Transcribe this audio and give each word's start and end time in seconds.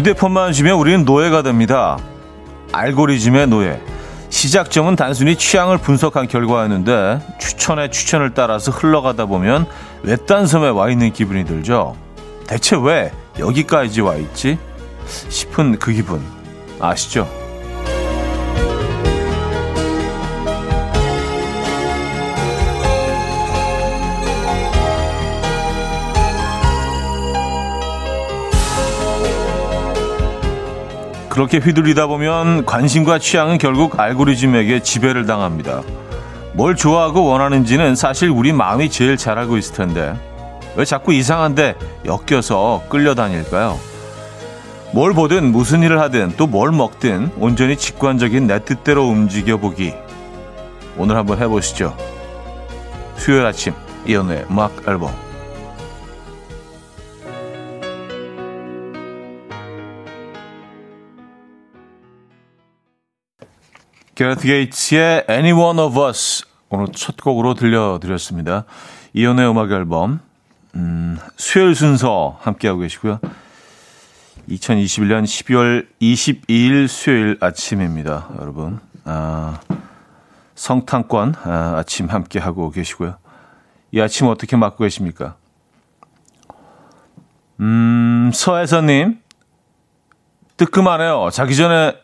휴대폰만 0.00 0.52
주면 0.54 0.78
우리는 0.78 1.04
노예가 1.04 1.42
됩니다. 1.42 1.98
알고리즘의 2.72 3.48
노예. 3.48 3.82
시작점은 4.30 4.96
단순히 4.96 5.36
취향을 5.36 5.76
분석한 5.76 6.26
결과였는데 6.26 7.20
추천에 7.38 7.90
추천을 7.90 8.32
따라서 8.32 8.70
흘러가다 8.70 9.26
보면 9.26 9.66
외딴 10.02 10.46
섬에 10.46 10.70
와 10.70 10.88
있는 10.88 11.12
기분이 11.12 11.44
들죠. 11.44 11.96
대체 12.46 12.76
왜 12.80 13.12
여기까지 13.38 14.00
와 14.00 14.14
있지? 14.14 14.58
싶은 15.06 15.78
그 15.78 15.92
기분 15.92 16.22
아시죠? 16.80 17.28
그렇게 31.40 31.56
휘둘리다 31.56 32.06
보면 32.06 32.66
관심과 32.66 33.18
취향은 33.18 33.56
결국 33.56 33.98
알고리즘에게 33.98 34.82
지배를 34.82 35.24
당합니다. 35.24 35.80
뭘 36.52 36.76
좋아하고 36.76 37.24
원하는지는 37.24 37.94
사실 37.96 38.28
우리 38.28 38.52
마음이 38.52 38.90
제일 38.90 39.16
잘 39.16 39.38
알고 39.38 39.56
있을 39.56 39.74
텐데 39.74 40.14
왜 40.76 40.84
자꾸 40.84 41.14
이상한데 41.14 41.76
엮여서 42.04 42.82
끌려다닐까요? 42.90 43.78
뭘 44.92 45.14
보든 45.14 45.50
무슨 45.50 45.82
일을 45.82 45.98
하든 46.00 46.34
또 46.36 46.46
뭘 46.46 46.72
먹든 46.72 47.30
온전히 47.38 47.78
직관적인 47.78 48.46
내 48.46 48.62
뜻대로 48.62 49.08
움직여 49.08 49.56
보기 49.56 49.94
오늘 50.98 51.16
한번 51.16 51.38
해보시죠. 51.38 51.96
수요일 53.16 53.46
아침 53.46 53.72
이연우의 54.06 54.44
음악 54.50 54.72
앨범 54.86 55.10
게레트 64.20 64.46
게이츠의 64.46 65.24
Any 65.30 65.52
One 65.52 65.80
of 65.80 65.98
Us 65.98 66.44
오늘 66.68 66.88
첫 66.92 67.16
곡으로 67.16 67.54
들려드렸습니다. 67.54 68.66
이연의 69.14 69.48
음악 69.48 69.72
앨범 69.72 70.20
음, 70.74 71.18
수요일 71.38 71.74
순서 71.74 72.36
함께하고 72.42 72.80
계시고요. 72.80 73.18
2021년 74.46 75.24
12월 75.24 75.86
22일 76.02 76.86
수요일 76.86 77.38
아침입니다. 77.40 78.28
여러분 78.38 78.78
아, 79.04 79.58
성탄권 80.54 81.36
아, 81.42 81.76
아침 81.78 82.04
함께하고 82.04 82.70
계시고요. 82.72 83.16
이 83.90 84.02
아침 84.02 84.26
어떻게 84.26 84.54
맞고 84.54 84.84
계십니까? 84.84 85.36
음, 87.60 88.30
서혜선님 88.34 89.18
뜨끔하네요. 90.58 91.30
자기 91.32 91.56
전에 91.56 91.94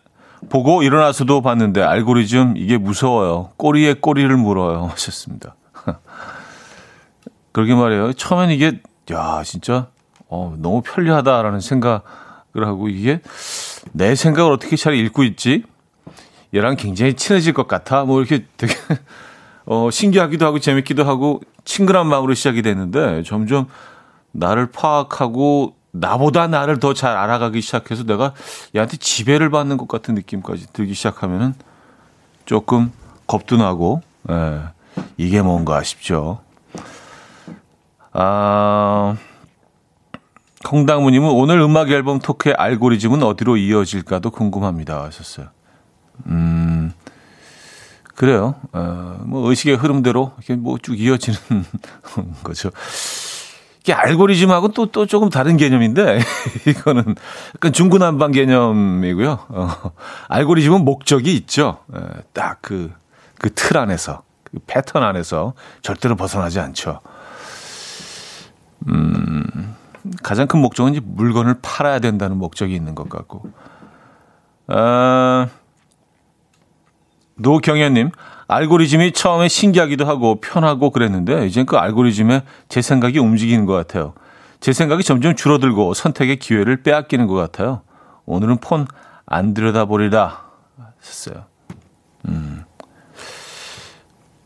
보고 0.48 0.82
일어나서도 0.82 1.42
봤는데 1.42 1.82
알고리즘 1.82 2.54
이게 2.56 2.78
무서워요. 2.78 3.50
꼬리에 3.56 3.94
꼬리를 3.94 4.34
물어요. 4.36 4.86
하셨습니다. 4.92 5.54
그러게 7.52 7.74
말이에요. 7.74 8.12
처음엔 8.12 8.50
이게 8.50 8.80
야 9.10 9.42
진짜 9.44 9.88
어, 10.28 10.54
너무 10.58 10.82
편리하다라는 10.82 11.60
생각을 11.60 12.02
하고 12.54 12.88
이게 12.88 13.20
내 13.92 14.14
생각을 14.14 14.52
어떻게 14.52 14.76
잘 14.76 14.94
읽고 14.94 15.24
있지? 15.24 15.64
얘랑 16.54 16.76
굉장히 16.76 17.14
친해질 17.14 17.54
것 17.54 17.66
같아. 17.66 18.04
뭐 18.04 18.20
이렇게 18.20 18.46
되게 18.56 18.74
어, 19.64 19.90
신기하기도 19.90 20.44
하고 20.44 20.58
재밌기도 20.58 21.04
하고 21.04 21.40
친근한 21.64 22.06
마음으로 22.06 22.34
시작이 22.34 22.62
됐는데 22.62 23.22
점점 23.24 23.66
나를 24.32 24.70
파악하고 24.70 25.74
나보다 26.00 26.46
나를 26.46 26.78
더 26.78 26.94
잘 26.94 27.16
알아가기 27.16 27.60
시작해서 27.60 28.04
내가 28.04 28.32
얘한테 28.74 28.96
지배를 28.96 29.50
받는 29.50 29.76
것 29.76 29.88
같은 29.88 30.14
느낌까지 30.14 30.68
들기 30.72 30.94
시작하면은 30.94 31.54
조금 32.44 32.92
겁도 33.26 33.56
나고, 33.56 34.02
예, 34.30 34.60
이게 35.16 35.42
뭔가 35.42 35.82
싶죠. 35.82 36.40
아, 38.12 39.16
홍당무님은 40.70 41.28
오늘 41.30 41.60
음악 41.60 41.90
앨범 41.90 42.18
토크의 42.18 42.54
알고리즘은 42.56 43.22
어디로 43.22 43.56
이어질까도 43.56 44.30
궁금합니다. 44.30 45.04
하셨어요. 45.04 45.48
음, 46.26 46.92
그래요. 48.14 48.54
어, 48.72 49.20
뭐 49.26 49.48
의식의 49.50 49.76
흐름대로 49.76 50.32
이렇게 50.38 50.54
뭐 50.56 50.78
쭉 50.78 50.98
이어지는 50.98 51.38
거죠. 52.42 52.70
이게 53.86 53.92
알고리즘하고 53.92 54.68
또, 54.72 54.86
또 54.86 55.06
조금 55.06 55.30
다른 55.30 55.56
개념인데, 55.56 56.18
이거는 56.66 57.14
약간 57.54 57.72
중구난방 57.72 58.32
개념이고요. 58.32 59.38
어, 59.48 59.68
알고리즘은 60.26 60.84
목적이 60.84 61.36
있죠. 61.36 61.78
에, 61.94 62.00
딱 62.32 62.58
그, 62.62 62.92
그 63.38 63.48
틀 63.54 63.78
안에서, 63.78 64.24
그 64.42 64.58
패턴 64.66 65.04
안에서 65.04 65.54
절대로 65.82 66.16
벗어나지 66.16 66.58
않죠. 66.58 66.98
음, 68.88 69.76
가장 70.20 70.48
큰 70.48 70.58
목적은 70.60 70.92
이제 70.94 71.00
물건을 71.04 71.54
팔아야 71.62 72.00
된다는 72.00 72.38
목적이 72.38 72.74
있는 72.74 72.96
것 72.96 73.08
같고. 73.08 73.48
아, 74.66 75.46
노경현님, 77.36 78.10
알고리즘이 78.48 79.12
처음에 79.12 79.48
신기하기도 79.48 80.06
하고 80.06 80.40
편하고 80.40 80.90
그랬는데 80.90 81.46
이젠 81.46 81.66
그 81.66 81.76
알고리즘에 81.76 82.42
제 82.68 82.82
생각이 82.82 83.18
움직이는 83.18 83.66
것 83.66 83.72
같아요. 83.72 84.14
제 84.60 84.72
생각이 84.72 85.02
점점 85.02 85.34
줄어들고 85.34 85.94
선택의 85.94 86.38
기회를 86.38 86.82
빼앗기는 86.82 87.26
것 87.26 87.34
같아요. 87.34 87.82
오늘은 88.26 88.58
폰 88.58 88.86
안 89.26 89.54
들여다보리라 89.54 90.44
했어요. 91.02 91.44
음. 92.28 92.64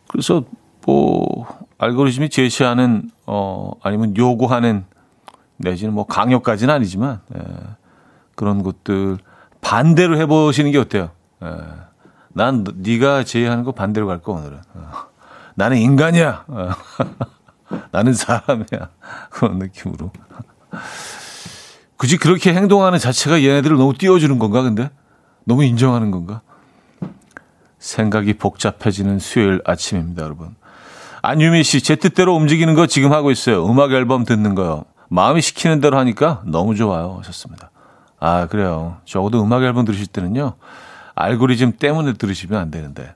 그래서 0.08 0.42
뭐 0.86 1.46
알고리즘이 1.78 2.30
제시하는 2.30 3.10
어 3.26 3.72
아니면 3.82 4.16
요구하는 4.16 4.84
내지는 5.58 5.92
뭐 5.94 6.06
강요까지는 6.06 6.74
아니지만 6.74 7.20
예, 7.36 7.40
그런 8.34 8.62
것들 8.62 9.18
반대로 9.60 10.16
해보시는 10.18 10.72
게 10.72 10.78
어때요? 10.78 11.10
예. 11.42 11.48
난 12.32 12.64
네가 12.74 13.24
제의하는 13.24 13.64
거 13.64 13.72
반대로 13.72 14.06
갈 14.06 14.20
거 14.20 14.32
오늘은. 14.32 14.58
어. 14.74 14.92
나는 15.54 15.78
인간이야. 15.78 16.44
어. 16.48 16.70
나는 17.92 18.12
사람이야. 18.14 18.88
그런 19.30 19.58
느낌으로. 19.58 20.10
굳이 21.96 22.16
그렇게 22.16 22.54
행동하는 22.54 22.98
자체가 22.98 23.42
얘네들을 23.42 23.76
너무 23.76 23.94
띄워주는 23.94 24.38
건가, 24.38 24.62
근데? 24.62 24.90
너무 25.44 25.64
인정하는 25.64 26.10
건가? 26.10 26.40
생각이 27.78 28.34
복잡해지는 28.34 29.18
수요일 29.18 29.60
아침입니다, 29.66 30.22
여러분. 30.22 30.54
안유미 31.22 31.62
씨, 31.64 31.82
제 31.82 31.96
뜻대로 31.96 32.34
움직이는 32.36 32.74
거 32.74 32.86
지금 32.86 33.12
하고 33.12 33.30
있어요. 33.30 33.66
음악 33.68 33.92
앨범 33.92 34.24
듣는 34.24 34.54
거요. 34.54 34.84
마음이 35.08 35.42
시키는 35.42 35.80
대로 35.80 35.98
하니까 35.98 36.42
너무 36.46 36.74
좋아요. 36.74 37.16
하셨습니다. 37.20 37.70
아, 38.18 38.46
그래요. 38.46 38.98
적어도 39.04 39.42
음악 39.42 39.62
앨범 39.62 39.84
들으실 39.84 40.06
때는요. 40.06 40.54
알고리즘 41.14 41.72
때문에 41.78 42.14
들으시면 42.14 42.60
안 42.60 42.70
되는데. 42.70 43.14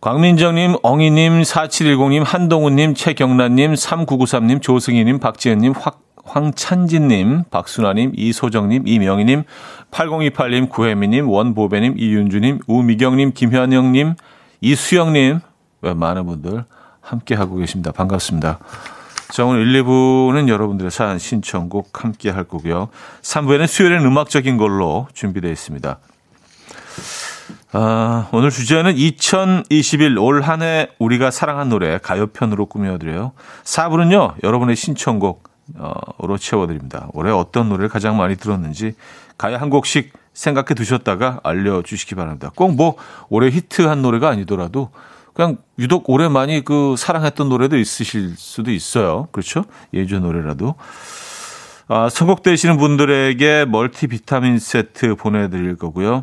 광민정님, 0.00 0.76
엉이님, 0.82 1.42
4710님, 1.42 2.24
한동훈님, 2.24 2.94
최경란님, 2.94 3.74
3993님, 3.74 4.60
조승희님, 4.60 5.20
박지현님, 5.20 5.74
확, 5.78 6.02
황찬진님, 6.24 7.44
박순아님, 7.50 8.12
이소정님, 8.16 8.86
이명희님, 8.86 9.44
8028님, 9.90 10.70
구혜미님, 10.70 11.28
원보배님, 11.28 11.94
이윤주님, 11.98 12.60
우미경님, 12.66 13.32
김현영님, 13.32 14.14
이수영님, 14.60 15.40
많은 15.82 16.26
분들 16.26 16.64
함께하고 17.00 17.56
계십니다. 17.56 17.92
반갑습니다. 17.92 18.58
자, 19.30 19.44
오늘 19.44 19.66
1, 19.66 19.82
2부는 19.82 20.48
여러분들의 20.48 20.90
사연 20.90 21.18
신청곡 21.18 22.04
함께 22.04 22.30
할 22.30 22.44
거고요. 22.44 22.88
3부에는 23.22 23.66
수요일엔 23.66 24.04
음악적인 24.04 24.56
걸로 24.56 25.08
준비되어 25.12 25.50
있습니다. 25.50 25.98
아, 27.72 28.28
오늘 28.32 28.50
주제는 28.50 28.96
2021 28.96 30.18
올 30.18 30.42
한 30.42 30.62
해 30.62 30.88
우리가 30.98 31.30
사랑한 31.30 31.68
노래 31.68 31.98
가요편으로 31.98 32.66
꾸며드려요. 32.66 33.32
4부는요, 33.64 34.34
여러분의 34.44 34.76
신청곡으로 34.76 36.38
채워드립니다. 36.38 37.08
올해 37.14 37.30
어떤 37.32 37.68
노래를 37.68 37.88
가장 37.88 38.16
많이 38.16 38.36
들었는지 38.36 38.94
가요 39.38 39.56
한 39.56 39.70
곡씩 39.70 40.12
생각해 40.34 40.74
두셨다가 40.74 41.40
알려주시기 41.42 42.14
바랍니다. 42.14 42.50
꼭 42.54 42.72
뭐 42.72 42.96
올해 43.28 43.48
히트한 43.50 44.02
노래가 44.02 44.28
아니더라도 44.28 44.90
그냥 45.34 45.56
유독 45.78 46.10
올해 46.10 46.28
많이 46.28 46.62
그 46.64 46.94
사랑했던 46.98 47.48
노래도 47.48 47.78
있으실 47.78 48.34
수도 48.36 48.70
있어요. 48.70 49.28
그렇죠? 49.32 49.64
예전 49.94 50.22
노래라도. 50.22 50.74
아, 51.88 52.08
선곡되시는 52.08 52.76
분들에게 52.76 53.64
멀티 53.66 54.06
비타민 54.06 54.58
세트 54.58 55.16
보내드릴 55.16 55.76
거고요. 55.76 56.22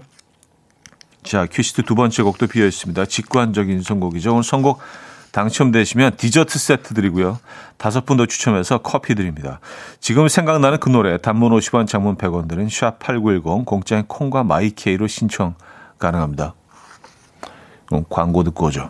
자, 1.23 1.45
큐시트 1.45 1.83
두 1.83 1.95
번째 1.95 2.23
곡도 2.23 2.47
비어 2.47 2.65
있습니다. 2.65 3.05
직관적인 3.05 3.81
선곡이죠. 3.83 4.31
오늘 4.31 4.43
선곡 4.43 4.79
당첨되시면 5.31 6.15
디저트 6.17 6.57
세트 6.57 6.93
드리고요. 6.95 7.39
다섯 7.77 8.05
분 8.05 8.17
더 8.17 8.25
추첨해서 8.25 8.79
커피 8.79 9.13
드립니다. 9.15 9.59
지금 9.99 10.27
생각나는 10.27 10.79
그 10.79 10.89
노래 10.89 11.17
단문 11.17 11.51
50원 11.51 11.87
장문 11.87 12.15
100원 12.17 12.47
드는 12.47 12.67
샵8910 12.67 13.65
공짜인 13.65 14.05
콩과 14.07 14.43
마이케이로 14.43 15.07
신청 15.07 15.53
가능합니다. 15.99 16.55
그럼 17.87 18.05
광고 18.09 18.43
듣고 18.43 18.67
오죠. 18.67 18.89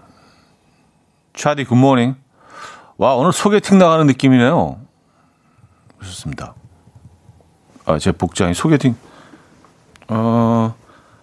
차디 1.41 1.65
굿모닝. 1.65 2.15
와, 2.97 3.15
오늘 3.15 3.33
소개팅 3.33 3.79
나가는 3.79 4.05
느낌이네요. 4.05 4.77
좋습니다. 6.03 6.53
아, 7.85 7.97
제 7.97 8.11
복장이 8.11 8.53
소개팅. 8.53 8.95
어, 10.07 10.75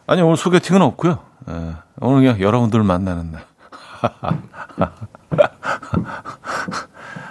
아니, 0.08 0.20
오늘 0.20 0.36
소개팅은 0.36 0.82
없고요. 0.82 1.20
예, 1.50 1.74
오늘 2.00 2.22
그냥 2.22 2.40
여러분들 2.40 2.82
만나는 2.82 3.30
날. 3.30 3.44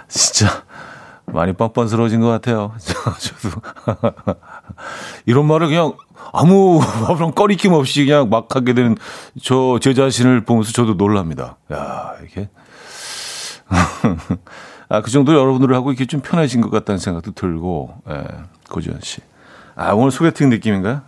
진짜 0.08 0.64
많이 1.26 1.52
뻔뻔스러워진 1.52 2.22
것 2.22 2.28
같아요. 2.28 2.72
저도 2.80 3.60
이런 5.26 5.44
말을 5.44 5.68
그냥 5.68 5.92
아무 6.32 6.80
아무런 7.06 7.34
꺼리낌 7.34 7.74
없이 7.74 8.06
그냥 8.06 8.30
막 8.30 8.54
하게 8.56 8.72
되는 8.72 8.96
저 9.42 9.78
제 9.78 9.92
자신을 9.92 10.46
보면서 10.46 10.72
저도 10.72 10.94
놀랍니다. 10.94 11.58
야 11.70 12.14
이게 12.24 12.48
아 14.88 15.02
그 15.02 15.10
정도 15.10 15.34
여러분들 15.34 15.74
하고 15.74 15.92
이게 15.92 16.06
좀 16.06 16.20
편해진 16.20 16.60
것 16.60 16.70
같다는 16.70 16.98
생각도 16.98 17.32
들고 17.32 17.94
예, 18.08 18.24
고지현 18.70 19.00
씨. 19.02 19.20
아 19.76 19.92
오늘 19.92 20.10
소개팅 20.10 20.48
느낌인가요? 20.48 21.02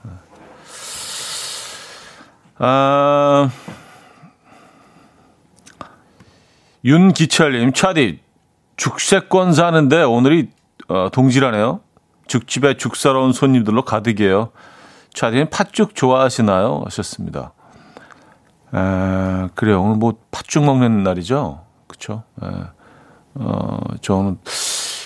아 2.59 3.51
윤기철님, 6.85 7.73
차디, 7.73 8.21
죽세권 8.77 9.53
사는데 9.53 10.03
오늘이 10.03 10.51
어, 10.89 11.09
동지라네요. 11.12 11.81
죽집에 12.27 12.77
죽 12.77 12.97
사러 12.97 13.23
온 13.23 13.33
손님들로 13.33 13.85
가득이에요. 13.85 14.51
차디는 15.12 15.51
팥죽 15.51 15.95
좋아하시나요? 15.95 16.83
하셨습니다. 16.87 17.53
에, 18.75 19.49
그래요. 19.55 19.83
오늘 19.83 19.97
뭐 19.97 20.15
팥죽 20.31 20.65
먹는 20.65 21.03
날이죠. 21.03 21.65
그쵸? 22.00 22.25
에, 22.43 22.47
어, 23.35 23.79
저는. 24.00 24.38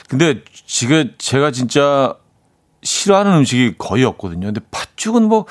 근데 0.08 0.42
지금 0.66 1.12
제가 1.18 1.50
진짜 1.50 2.16
싫어하는 2.82 3.34
음식이 3.38 3.74
거의 3.78 4.04
없거든요. 4.04 4.46
근데 4.46 4.60
팥죽은 4.70 5.24
뭐 5.24 5.46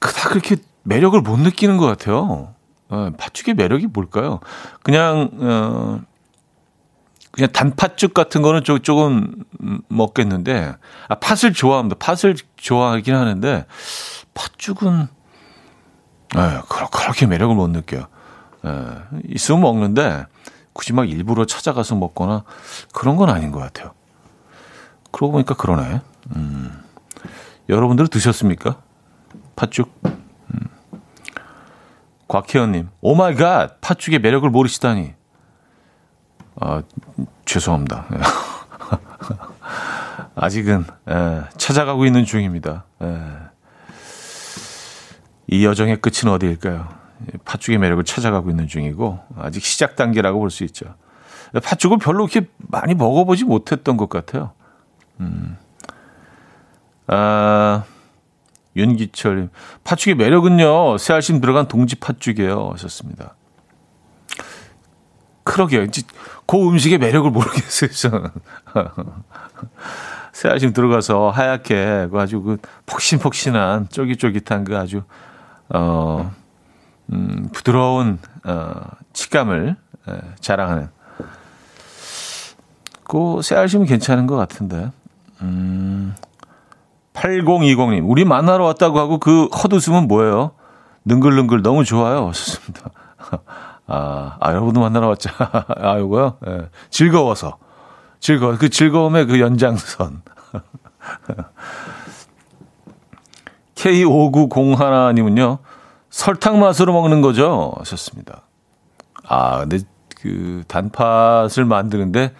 그닥 0.00 0.30
그렇게 0.30 0.56
매력을 0.82 1.20
못 1.20 1.38
느끼는 1.38 1.76
것 1.76 1.86
같아요. 1.86 2.54
어, 2.88 3.10
팥죽의 3.18 3.54
매력이 3.54 3.88
뭘까요? 3.88 4.40
그냥 4.82 5.30
어 5.40 6.00
그냥 7.32 7.50
단팥죽 7.52 8.12
같은 8.12 8.42
거는 8.42 8.62
조, 8.64 8.78
조금 8.78 9.44
먹겠는데 9.88 10.74
아 11.08 11.14
팥을 11.16 11.52
좋아합니다. 11.52 11.96
팥을 11.98 12.36
좋아하긴 12.56 13.14
하는데 13.14 13.66
팥죽은 14.34 15.08
예, 16.36 16.60
그렇게 16.90 17.26
매력을 17.26 17.54
못 17.54 17.68
느껴요. 17.68 18.06
예, 18.64 18.70
있으면 19.28 19.60
먹는데 19.60 20.26
굳이 20.72 20.92
막 20.92 21.08
일부러 21.08 21.44
찾아가서 21.44 21.96
먹거나 21.96 22.44
그런 22.92 23.16
건 23.16 23.30
아닌 23.30 23.50
것 23.50 23.58
같아요. 23.58 23.92
그러고 25.10 25.32
보니까 25.32 25.54
그러네. 25.54 26.00
음. 26.36 26.82
여러분들 27.68 28.08
드셨습니까? 28.08 28.80
팥죽? 29.56 29.92
곽혜연님, 32.32 32.88
oh 33.02 33.14
my 33.14 33.34
god, 33.34 33.78
팥죽의 33.82 34.20
매력을 34.20 34.48
모르시다니. 34.48 35.12
아, 36.58 36.82
죄송합니다. 37.44 38.06
아직은, 40.34 40.86
에, 41.10 41.42
찾아가고 41.58 42.06
있는 42.06 42.24
중입니다. 42.24 42.86
에. 43.02 43.18
이 45.48 45.66
여정의 45.66 46.00
끝은 46.00 46.32
어디일까요? 46.32 46.88
팥죽의 47.44 47.78
매력을 47.78 48.02
찾아가고 48.04 48.50
있는 48.50 48.66
중이고, 48.68 49.18
아직 49.36 49.64
시작 49.64 49.96
단계라고 49.96 50.38
볼 50.38 50.50
수 50.50 50.64
있죠. 50.64 50.94
팥죽을 51.62 51.98
별로 51.98 52.26
그렇게 52.26 52.48
많이 52.56 52.94
먹어보지 52.94 53.44
못했던 53.44 53.96
것 53.96 54.08
같아요. 54.08 54.52
음. 55.20 55.56
아, 57.06 57.84
윤기철님, 58.74 59.50
팥죽의 59.84 60.14
매력은요, 60.14 60.96
새알심 60.98 61.40
들어간 61.40 61.68
동지 61.68 61.96
팥죽이에요. 61.96 62.70
하셨습니다. 62.72 63.34
그러게요. 65.44 65.82
이제 65.82 66.02
그 66.46 66.56
음식의 66.56 66.98
매력을 66.98 67.30
모르겠어요, 67.30 67.90
저는. 67.90 68.30
새알심 70.32 70.72
들어가서 70.72 71.30
하얗게, 71.30 72.08
그 72.10 72.18
아주 72.18 72.40
그 72.40 72.56
폭신폭신한, 72.86 73.88
쫄깃쫄깃한 73.90 74.64
그 74.64 74.78
아주, 74.78 75.02
어, 75.68 76.32
음, 77.12 77.48
부드러운, 77.52 78.18
어, 78.44 78.74
식감을 79.12 79.76
에, 80.08 80.12
자랑하는. 80.40 80.88
그 83.04 83.40
새알심은 83.42 83.86
괜찮은 83.86 84.26
것 84.26 84.36
같은데. 84.36 84.90
음, 85.42 86.14
8020님, 87.12 88.08
우리 88.08 88.24
만나러 88.24 88.64
왔다고 88.64 88.98
하고 88.98 89.18
그 89.18 89.44
헛웃음은 89.46 90.08
뭐예요? 90.08 90.52
능글능글 91.04 91.62
너무 91.62 91.84
좋아요. 91.84 92.30
좋습니다. 92.32 92.90
아, 93.86 94.36
아, 94.40 94.50
여러분도 94.50 94.80
만나러 94.80 95.08
왔죠. 95.08 95.30
아, 95.38 95.98
요거요? 95.98 96.38
예. 96.46 96.68
즐거워서. 96.90 97.58
즐거워. 98.20 98.56
그 98.56 98.70
즐거움의 98.70 99.26
그 99.26 99.40
연장선. 99.40 100.22
K5901님은요, 103.74 105.58
설탕 106.12 106.60
맛으로 106.60 106.92
먹는 106.92 107.22
거죠? 107.22 107.72
하셨습니다. 107.78 108.42
아, 109.26 109.60
근데 109.60 109.78
그 110.20 110.62
단팥을 110.68 111.64
만드는데 111.64 112.34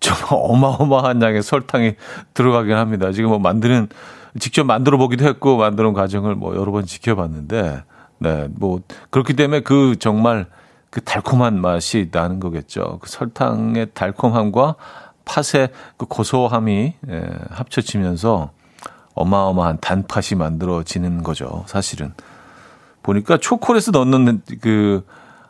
정말 0.00 0.26
어마어마한 0.34 1.22
양의 1.22 1.42
설탕이 1.42 1.94
들어가긴 2.34 2.74
합니다. 2.74 3.12
지금 3.12 3.30
뭐 3.30 3.38
만드는 3.38 3.88
직접 4.40 4.64
만들어 4.64 4.98
보기도 4.98 5.24
했고 5.24 5.56
만드는 5.56 5.92
과정을 5.92 6.34
뭐 6.34 6.56
여러 6.56 6.72
번 6.72 6.84
지켜봤는데 6.84 7.84
네, 8.18 8.48
뭐 8.50 8.80
그렇기 9.10 9.34
때문에 9.34 9.60
그 9.60 9.94
정말 10.00 10.46
그 10.90 11.00
달콤한 11.00 11.60
맛이 11.60 12.08
나는 12.10 12.40
거겠죠. 12.40 12.98
그 13.00 13.08
설탕의 13.08 13.92
달콤함과 13.94 14.74
팥의 15.24 15.68
그 15.96 16.06
고소함이 16.06 16.94
예, 17.08 17.24
합쳐지면서 17.50 18.50
어마어마한 19.14 19.78
단팥이 19.80 20.36
만들어지는 20.36 21.22
거죠. 21.22 21.64
사실은 21.66 22.12
보니까 23.06 23.38
초콜릿을 23.38 23.92
넣는 23.92 24.42
그 24.60 25.06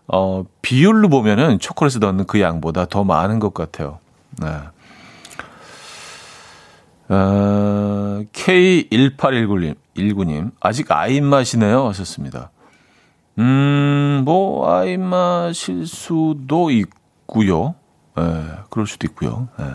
어, 0.06 0.44
비율로 0.62 1.08
보면은 1.08 1.58
초콜릿을 1.58 2.00
넣는 2.00 2.26
그 2.26 2.40
양보다 2.40 2.84
더 2.84 3.02
많은 3.02 3.40
것 3.40 3.54
같아요. 3.54 3.98
네. 4.40 4.48
어, 7.08 8.22
K1819님, 8.32 9.74
19님, 9.96 10.50
아직 10.60 10.92
아이 10.92 11.20
맛이네요. 11.20 11.88
하셨습니다. 11.88 12.50
음, 13.38 14.22
뭐, 14.24 14.70
아이 14.70 14.96
맛일 14.96 15.86
수도 15.86 16.70
있고요 16.70 17.74
예, 18.18 18.22
네, 18.22 18.44
그럴 18.70 18.86
수도 18.86 19.06
있고요 19.06 19.48
예. 19.60 19.64
네. 19.64 19.70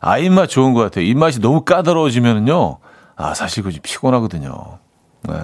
아이 0.00 0.28
맛 0.28 0.48
좋은 0.48 0.74
것 0.74 0.80
같아요. 0.80 1.04
입맛이 1.04 1.40
너무 1.40 1.64
까다로워지면은요, 1.64 2.78
아, 3.16 3.34
사실 3.34 3.62
그지 3.62 3.80
피곤하거든요. 3.80 4.78
네. 5.28 5.34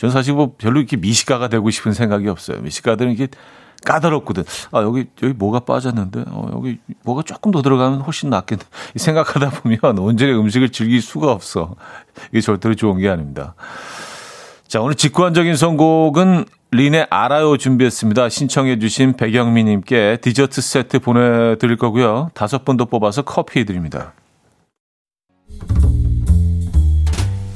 저는 0.00 0.14
사실 0.14 0.32
뭐 0.32 0.54
별로 0.56 0.80
이렇게 0.80 0.96
미식가가 0.96 1.48
되고 1.48 1.68
싶은 1.68 1.92
생각이 1.92 2.26
없어요. 2.26 2.62
미식가들은 2.62 3.12
이게 3.12 3.28
까다롭거든. 3.84 4.44
아, 4.72 4.80
여기, 4.80 5.08
여기 5.22 5.34
뭐가 5.34 5.60
빠졌는데, 5.60 6.24
어, 6.28 6.48
여기 6.54 6.78
뭐가 7.04 7.22
조금 7.22 7.50
더 7.50 7.60
들어가면 7.60 8.00
훨씬 8.00 8.30
낫겠네. 8.30 8.62
생각하다 8.96 9.50
보면 9.50 9.98
온전히 9.98 10.32
음식을 10.32 10.70
즐길 10.70 11.02
수가 11.02 11.30
없어. 11.30 11.76
이게 12.30 12.40
절대로 12.40 12.74
좋은 12.74 12.98
게 12.98 13.10
아닙니다. 13.10 13.54
자, 14.66 14.80
오늘 14.80 14.94
직관적인 14.94 15.54
선곡은 15.54 16.46
린의 16.70 17.08
알아요 17.10 17.58
준비했습니다. 17.58 18.30
신청해주신 18.30 19.18
백영미님께 19.18 20.18
디저트 20.22 20.62
세트 20.62 21.00
보내드릴 21.00 21.76
거고요. 21.76 22.30
다섯 22.32 22.64
분더 22.64 22.86
뽑아서 22.86 23.20
커피 23.22 23.66
드립니다. 23.66 24.14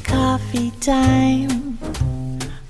Coffee 0.07 0.71
time. 0.81 1.54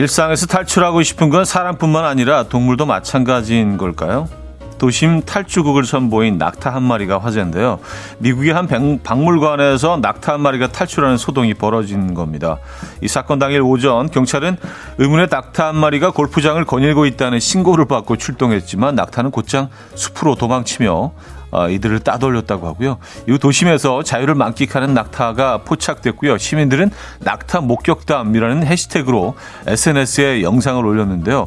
일상에서 0.00 0.46
탈출하고 0.46 1.02
싶은 1.02 1.28
건 1.28 1.44
사람뿐만 1.44 2.06
아니라 2.06 2.44
동물도 2.44 2.86
마찬가지인 2.86 3.76
걸까요? 3.76 4.30
도심 4.78 5.20
탈주국을 5.20 5.84
선보인 5.84 6.38
낙타 6.38 6.74
한 6.74 6.82
마리가 6.82 7.18
화제인데요. 7.18 7.80
미국의 8.18 8.54
한 8.54 8.66
박물관에서 9.02 9.98
낙타 9.98 10.32
한 10.32 10.40
마리가 10.40 10.68
탈출하는 10.68 11.18
소동이 11.18 11.52
벌어진 11.52 12.14
겁니다. 12.14 12.56
이 13.02 13.08
사건 13.08 13.38
당일 13.38 13.60
오전 13.60 14.10
경찰은 14.10 14.56
의문의 14.96 15.28
낙타 15.30 15.66
한 15.66 15.76
마리가 15.76 16.12
골프장을 16.12 16.64
거닐고 16.64 17.04
있다는 17.04 17.38
신고를 17.38 17.84
받고 17.84 18.16
출동했지만 18.16 18.94
낙타는 18.94 19.32
곧장 19.32 19.68
숲으로 19.96 20.34
도망치며 20.34 21.12
어, 21.50 21.68
이들을 21.68 22.00
따돌렸다고 22.00 22.66
하고요. 22.66 22.98
이 23.28 23.38
도심에서 23.38 24.02
자유를 24.02 24.34
만끽하는 24.34 24.94
낙타가 24.94 25.58
포착됐고요. 25.64 26.38
시민들은 26.38 26.90
낙타 27.20 27.60
목격담이라는 27.62 28.66
해시태그로 28.66 29.34
SNS에 29.66 30.42
영상을 30.42 30.84
올렸는데요. 30.84 31.46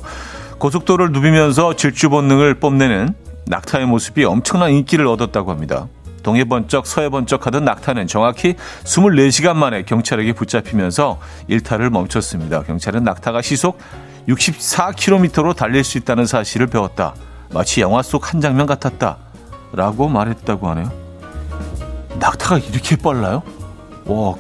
고속도로를 0.59 1.11
누비면서 1.11 1.75
질주 1.75 2.09
본능을 2.09 2.55
뽐내는 2.55 3.13
낙타의 3.47 3.85
모습이 3.85 4.23
엄청난 4.23 4.71
인기를 4.71 5.05
얻었다고 5.07 5.51
합니다. 5.51 5.87
동해 6.23 6.45
번쩍 6.45 6.87
서해 6.87 7.09
번쩍 7.09 7.45
하던 7.45 7.65
낙타는 7.65 8.07
정확히 8.07 8.55
24시간 8.85 9.55
만에 9.57 9.83
경찰에게 9.83 10.31
붙잡히면서 10.31 11.19
일탈을 11.49 11.89
멈췄습니다. 11.89 12.63
경찰은 12.63 13.03
낙타가 13.03 13.41
시속 13.41 13.77
64km로 14.29 15.53
달릴 15.53 15.83
수 15.83 15.97
있다는 15.97 16.25
사실을 16.25 16.67
배웠다. 16.67 17.13
마치 17.53 17.81
영화 17.81 18.01
속 18.01 18.33
한 18.33 18.39
장면 18.39 18.65
같았다. 18.65 19.17
라고 19.73 20.07
말했다고 20.07 20.69
하네요. 20.69 20.91
낙타가 22.19 22.59
이렇게 22.59 22.95
빨라요? 22.95 23.41
와, 24.05 24.35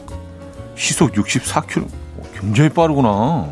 시속 0.75 1.11
64km. 1.13 1.87
굉장히 2.39 2.69
빠르구나. 2.69 3.47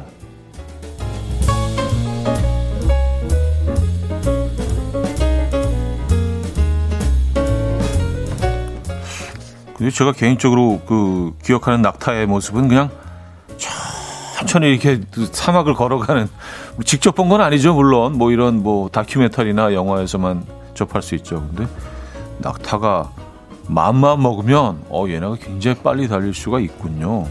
근데 9.75 9.89
제가 9.91 10.11
개인적으로 10.11 10.81
그 10.85 11.33
기억하는 11.43 11.81
낙타의 11.81 12.27
모습은 12.27 12.67
그냥 12.67 12.89
천천히 14.37 14.69
이렇게 14.69 15.01
사막을 15.31 15.73
걸어가는 15.73 16.27
직접 16.85 17.15
본 17.15 17.29
건 17.29 17.41
아니죠 17.41 17.73
물론 17.73 18.17
뭐 18.17 18.31
이런 18.31 18.61
뭐 18.63 18.89
다큐멘터리나 18.89 19.73
영화에서만 19.73 20.45
접할 20.81 21.01
수 21.01 21.15
있죠 21.15 21.47
근데 21.55 21.67
낙타가 22.39 23.11
마음만 23.67 24.21
먹으면 24.21 24.83
어 24.89 25.05
얘네가 25.07 25.35
굉장히 25.35 25.77
빨리 25.81 26.07
달릴 26.07 26.33
수가 26.33 26.59
있군요 26.59 27.27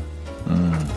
음. 0.47 0.89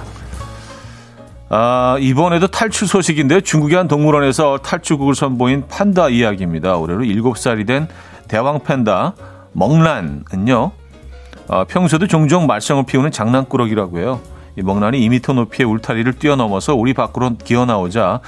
아, 1.55 1.97
이번에도 1.99 2.47
탈출 2.47 2.87
소식인데 2.87 3.41
중국의 3.41 3.77
한 3.77 3.87
동물원에서 3.87 4.57
탈출국을 4.63 5.13
선보인 5.13 5.67
판다 5.67 6.09
이야기입니다. 6.09 6.77
올해로 6.77 7.03
7살이 7.03 7.67
된 7.67 7.87
대왕 8.27 8.63
팬다 8.63 9.13
멍란은요. 9.51 10.71
어, 11.49 11.63
평소에도 11.65 12.07
종종 12.07 12.47
말썽을 12.47 12.85
피우는 12.87 13.11
장난꾸러기라고 13.11 13.99
해요. 13.99 14.19
이 14.55 14.61
먹란이 14.61 14.99
2미터 15.09 15.33
높이의 15.33 15.67
울타리를 15.69 16.13
뛰어넘어서 16.13 16.75
우리 16.75 16.93
밖으로 16.93 17.35
기어나오자 17.37 18.21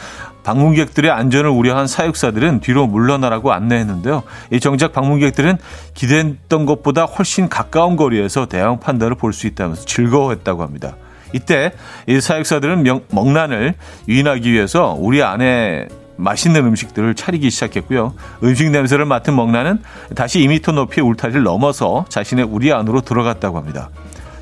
방문객들의 0.44 1.10
안전을 1.10 1.50
우려한 1.50 1.88
사육사들은 1.88 2.60
뒤로 2.60 2.88
물러나라고 2.88 3.52
안내했는데요. 3.52 4.24
이 4.52 4.60
정작 4.60 4.94
방문객들은 4.94 5.58
기대했던 5.94 6.66
것보다 6.66 7.06
훨씬 7.06 7.50
가까운 7.50 7.96
거리에서 7.96 8.46
대형 8.46 8.80
판다를 8.80 9.16
볼 9.16 9.34
수 9.34 9.48
있다면서 9.48 9.86
즐거워했다고 9.86 10.64
합니다. 10.64 10.96
이때 11.34 11.74
이 12.08 12.22
사육사들은 12.22 12.84
명, 12.84 13.02
먹란을 13.10 13.74
유인하기 14.08 14.52
위해서 14.52 14.96
우리 14.98 15.22
안에 15.24 15.88
맛있는 16.18 16.66
음식들을 16.66 17.14
차리기 17.16 17.50
시작했고요. 17.50 18.14
음식 18.44 18.70
냄새를 18.70 19.06
맡은 19.06 19.36
먹나는 19.36 19.80
다시 20.16 20.40
2미터 20.40 20.74
높이의 20.74 21.06
울타리를 21.06 21.44
넘어서 21.44 22.06
자신의 22.08 22.46
우리 22.46 22.72
안으로 22.72 23.02
들어갔다고 23.02 23.58
합니다. 23.58 23.90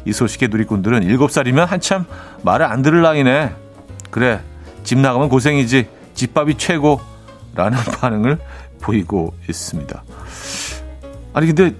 이 0.06 0.14
소식에 0.14 0.48
누리꾼들은 0.48 1.02
7살이면 1.02 1.66
한참 1.66 2.06
말을 2.44 2.66
안 2.66 2.82
들을 2.82 3.02
나이네. 3.02 3.54
그래, 4.12 4.42
집 4.84 5.00
나가면 5.00 5.30
고생이지. 5.30 5.88
집밥이 6.14 6.58
최고. 6.58 7.00
라는 7.56 7.78
반응을 8.00 8.40
보이고 8.82 9.34
있습니다. 9.48 10.04
아니, 11.34 11.48
근데 11.48 11.76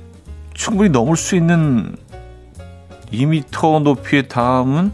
충분히 0.54 0.90
넘을 0.90 1.18
수 1.18 1.36
있는 1.36 1.96
2미터 3.12 3.82
높이의 3.82 4.28
다음은, 4.28 4.94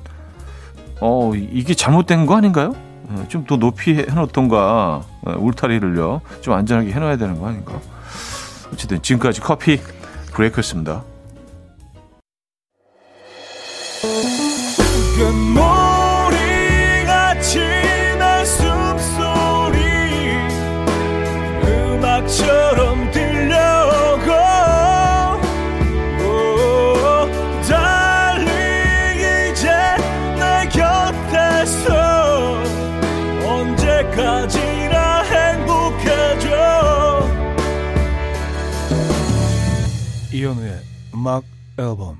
어, 1.01 1.31
이게 1.35 1.73
잘못된 1.73 2.25
거 2.25 2.35
아닌가요? 2.35 2.73
어, 3.09 3.25
좀더 3.27 3.57
높이 3.57 3.95
해놓던가 3.95 5.01
어, 5.25 5.31
울타리를요 5.37 6.21
좀 6.41 6.53
안전하게 6.53 6.91
해놔야 6.91 7.17
되는 7.17 7.39
거 7.39 7.47
아닌가 7.47 7.79
어쨌든 8.71 9.01
지금까지 9.01 9.41
커피 9.41 9.81
브레이크였습니다. 10.33 11.03
음악 41.19 41.43
앨범 41.77 42.17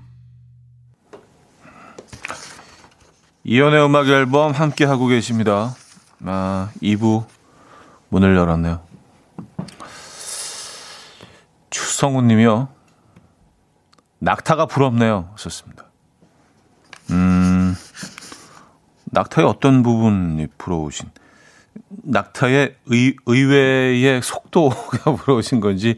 이연의 3.46 3.86
음악 3.86 4.10
앨범 4.10 4.52
함께 4.52 4.84
하고 4.84 5.08
계십니다. 5.08 5.74
아, 6.26 6.70
2부 6.82 7.26
문을 8.10 8.36
열었네요. 8.36 8.82
추성훈 11.70 12.28
님이요. 12.28 12.68
낙타가 14.20 14.66
부럽네요. 14.66 15.34
썼습니다. 15.38 15.86
음, 17.12 17.76
낙타의 19.06 19.48
어떤 19.48 19.82
부분이 19.82 20.48
부러우신? 20.58 21.10
낙타의 21.88 22.76
의, 22.88 23.16
의외의 23.26 24.22
속도가 24.22 25.16
부러우신 25.24 25.62
건지, 25.62 25.98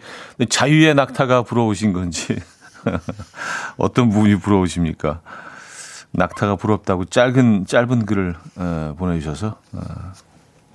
자유의 0.49 0.93
낙타가 0.93 1.41
부러우신 1.41 1.93
건지, 1.93 2.39
어떤 3.77 4.09
부분이 4.09 4.37
부러우십니까? 4.37 5.21
낙타가 6.11 6.57
부럽다고 6.57 7.05
짧은, 7.05 7.65
짧은 7.65 8.05
글을 8.05 8.35
어, 8.57 8.95
보내주셔서, 8.97 9.55
어, 9.73 9.81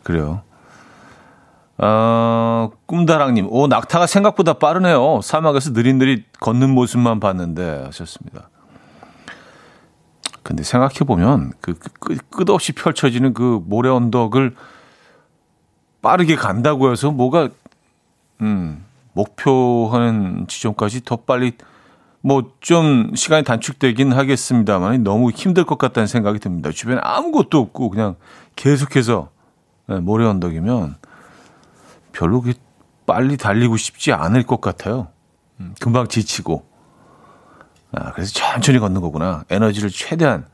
그래요. 0.02 0.42
어, 1.78 2.70
꿈다랑님, 2.86 3.48
오, 3.50 3.66
낙타가 3.66 4.06
생각보다 4.06 4.54
빠르네요. 4.54 5.20
사막에서 5.22 5.70
느릿느릿 5.72 6.24
걷는 6.40 6.70
모습만 6.70 7.20
봤는데, 7.20 7.84
하셨습니다. 7.86 8.48
근데 10.42 10.62
생각해 10.62 11.00
보면, 11.06 11.52
그, 11.60 11.74
그 12.00 12.16
끝없이 12.30 12.72
펼쳐지는 12.72 13.34
그 13.34 13.60
모래 13.66 13.90
언덕을 13.90 14.54
빠르게 16.00 16.36
간다고 16.36 16.92
해서 16.92 17.10
뭐가 17.10 17.48
음, 18.40 18.84
목표하는 19.12 20.46
지점까지 20.46 21.04
더 21.04 21.16
빨리 21.16 21.56
뭐 22.26 22.42
좀 22.60 23.14
시간이 23.14 23.44
단축되긴 23.44 24.12
하겠습니다만 24.12 25.04
너무 25.04 25.30
힘들 25.30 25.62
것 25.64 25.78
같다는 25.78 26.08
생각이 26.08 26.40
듭니다. 26.40 26.72
주변에 26.72 27.00
아무것도 27.04 27.60
없고 27.60 27.90
그냥 27.90 28.16
계속해서 28.56 29.30
네, 29.86 30.00
모래 30.00 30.26
언덕이면 30.26 30.96
별로 32.10 32.42
빨리 33.06 33.36
달리고 33.36 33.76
싶지 33.76 34.12
않을 34.12 34.42
것 34.42 34.60
같아요. 34.60 35.06
음, 35.60 35.76
금방 35.80 36.08
지치고. 36.08 36.66
아, 37.92 38.10
그래서 38.10 38.32
천천히 38.32 38.80
걷는 38.80 39.00
거구나. 39.00 39.44
에너지를 39.48 39.90
최대한 39.90 40.46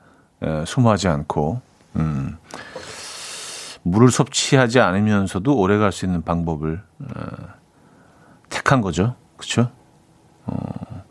에, 0.43 0.65
소모하지 0.67 1.09
않고. 1.09 1.63
음, 1.97 2.37
물을 3.83 4.11
섭취하지 4.11 4.81
않으면서도 4.81 5.57
오래 5.57 5.79
갈 5.79 5.93
수 5.93 6.05
있는 6.05 6.21
방법을 6.21 6.83
어, 7.01 7.07
택한 8.51 8.83
거죠. 8.83 9.17
그렇죠? 9.39 9.71
어. 10.45 11.02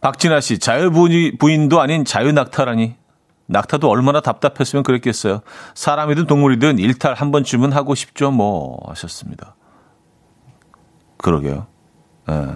박진아 0.00 0.40
씨, 0.40 0.58
자유부인도 0.58 1.80
아닌 1.80 2.04
자유낙타라니. 2.04 2.96
낙타도 3.46 3.90
얼마나 3.90 4.20
답답했으면 4.20 4.84
그랬겠어요. 4.84 5.40
사람이든 5.74 6.26
동물이든 6.26 6.78
일탈 6.78 7.14
한 7.14 7.32
번쯤은 7.32 7.72
하고 7.72 7.96
싶죠, 7.96 8.30
뭐, 8.30 8.78
하셨습니다. 8.88 9.56
그러게요. 11.16 11.66
네. 12.28 12.54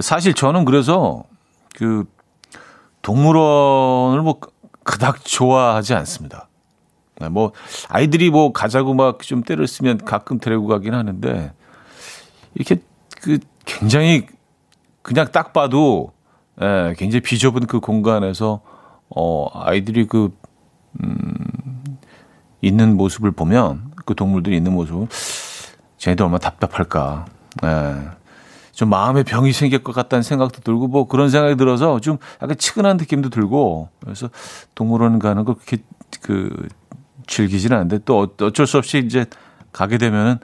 사실 0.00 0.32
저는 0.32 0.64
그래서 0.64 1.24
그 1.74 2.04
동물원을 3.02 4.22
뭐 4.22 4.40
그닥 4.82 5.24
좋아하지 5.24 5.94
않습니다. 5.94 6.48
네, 7.20 7.28
뭐 7.28 7.52
아이들이 7.88 8.30
뭐 8.30 8.52
가자고 8.52 8.94
막 8.94 9.22
좀 9.22 9.42
때를 9.42 9.66
쓰면 9.66 9.98
가끔 10.04 10.38
데리고 10.38 10.66
가긴 10.66 10.94
하는데 10.94 11.52
이렇게 12.54 12.76
그 13.20 13.38
굉장히 13.66 14.26
그냥 15.08 15.28
딱 15.32 15.54
봐도 15.54 16.12
예, 16.60 16.92
굉장히 16.98 17.22
비좁은 17.22 17.66
그 17.66 17.80
공간에서 17.80 18.60
어 19.08 19.46
아이들이 19.54 20.06
그 20.06 20.36
음, 21.02 21.18
있는 22.60 22.94
모습을 22.94 23.30
보면 23.30 23.92
그 24.04 24.14
동물들이 24.14 24.58
있는 24.58 24.74
모습은 24.74 25.08
쟤네들 25.96 26.24
얼마나 26.24 26.38
답답할까. 26.40 27.24
예. 27.64 28.18
좀 28.72 28.90
마음의 28.90 29.24
병이 29.24 29.54
생길 29.54 29.82
것 29.82 29.94
같다는 29.94 30.22
생각도 30.22 30.60
들고 30.60 30.88
뭐 30.88 31.08
그런 31.08 31.30
생각이 31.30 31.56
들어서 31.56 32.00
좀 32.00 32.18
약간 32.42 32.58
치근한 32.58 32.98
느낌도 32.98 33.30
들고 33.30 33.88
그래서 34.00 34.28
동물원 34.74 35.18
가는 35.20 35.46
거 35.46 35.54
그렇게 35.54 35.78
그 36.20 36.68
즐기지는 37.26 37.78
않는데 37.78 38.04
또 38.04 38.28
어쩔 38.42 38.66
수 38.66 38.76
없이 38.76 38.98
이제 38.98 39.24
가게 39.72 39.96
되면은 39.96 40.38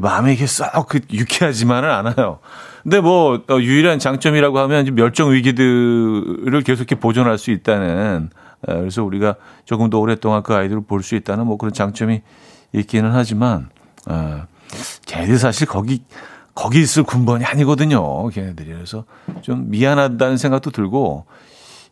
마음이 0.00 0.32
이게 0.32 0.46
썩그 0.46 1.00
유쾌하지만은 1.12 1.90
않아요. 1.90 2.38
근데 2.82 3.00
뭐 3.00 3.42
어, 3.48 3.60
유일한 3.60 3.98
장점이라고 3.98 4.58
하면 4.60 4.94
멸종 4.94 5.32
위기들을 5.32 6.62
계속해 6.62 6.96
보존할 6.96 7.38
수 7.38 7.50
있다는 7.50 8.30
어, 8.66 8.74
그래서 8.74 9.04
우리가 9.04 9.36
조금 9.64 9.90
더 9.90 9.98
오랫동안 9.98 10.42
그 10.42 10.54
아이들을 10.54 10.82
볼 10.86 11.02
수 11.02 11.14
있다는 11.14 11.46
뭐 11.46 11.56
그런 11.58 11.72
장점이 11.72 12.22
있기는 12.72 13.10
하지만 13.12 13.68
어, 14.06 14.44
걔네들 15.06 15.38
사실 15.38 15.66
거기 15.66 16.02
거기 16.54 16.80
있을 16.80 17.02
군번이 17.02 17.44
아니거든요. 17.44 18.28
걔네들이. 18.28 18.72
그래서 18.72 19.04
좀 19.42 19.70
미안하다는 19.70 20.36
생각도 20.36 20.70
들고 20.70 21.26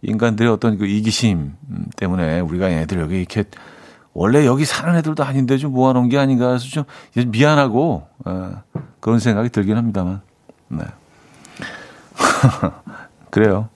인간들의 0.03 0.51
어떤 0.51 0.79
그 0.79 0.87
이기심 0.87 1.53
때문에 1.97 2.41
우리가 2.41 2.71
얘네들 2.71 3.01
여기 3.01 3.19
이렇게 3.19 3.45
원래 4.13 4.45
여기 4.47 4.65
사는 4.65 4.95
애들도 4.97 5.23
아닌데 5.25 5.57
좀 5.57 5.73
모아놓은 5.73 6.09
게 6.09 6.19
아닌가 6.19 6.53
해서 6.53 6.67
좀 6.67 6.85
미안하고 7.27 8.07
어, 8.25 8.63
그런 9.01 9.19
생각이 9.19 9.51
들긴 9.51 9.77
합니다만. 9.77 10.21
네. 10.69 10.85
그래요. 13.31 13.69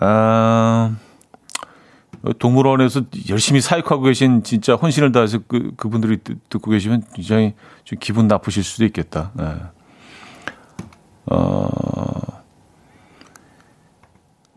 아, 0.00 0.94
동물원에서 2.38 3.02
열심히 3.28 3.60
사육하고 3.60 4.02
계신 4.02 4.42
진짜 4.42 4.74
헌신을 4.74 5.12
다해서 5.12 5.40
그, 5.46 5.72
그분들이 5.76 6.18
듣고 6.48 6.70
계시면 6.70 7.04
굉장히 7.14 7.54
좀 7.84 7.98
기분 8.00 8.26
나쁘실 8.26 8.64
수도 8.64 8.84
있겠다. 8.86 9.30
네. 9.34 9.54
어, 11.26 11.68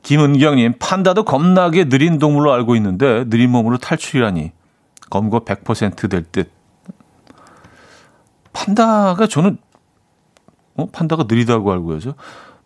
김은경님, 0.07 0.75
판다도 0.79 1.23
겁나게 1.23 1.89
느린 1.89 2.17
동물로 2.17 2.53
알고 2.53 2.77
있는데 2.77 3.25
느린 3.25 3.51
몸으로 3.51 3.77
탈출이라니 3.77 4.53
검거 5.09 5.41
100%될 5.41 6.23
듯. 6.31 6.49
판다가 8.53 9.27
저는 9.27 9.57
어? 10.77 10.85
판다가 10.93 11.25
느리다고 11.27 11.73
알고 11.73 11.93
해서 11.93 12.13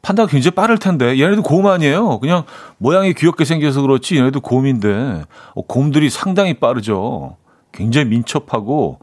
판다가 0.03 0.29
굉장히 0.29 0.53
빠를 0.53 0.77
텐데 0.77 1.19
얘네도 1.19 1.41
곰 1.41 1.65
아니에요. 1.65 2.19
그냥 2.19 2.43
모양이 2.77 3.11
귀엽게 3.11 3.43
생겨서 3.43 3.81
그렇지 3.81 4.17
얘네도 4.17 4.41
곰인데 4.41 5.23
어, 5.55 5.61
곰들이 5.63 6.11
상당히 6.11 6.53
빠르죠. 6.59 7.37
굉장히 7.71 8.05
민첩하고 8.05 8.99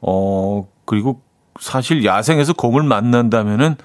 어 0.00 0.68
그리고 0.84 1.22
사실 1.60 2.04
야생에서 2.04 2.54
곰을 2.54 2.82
만난다면은 2.82 3.76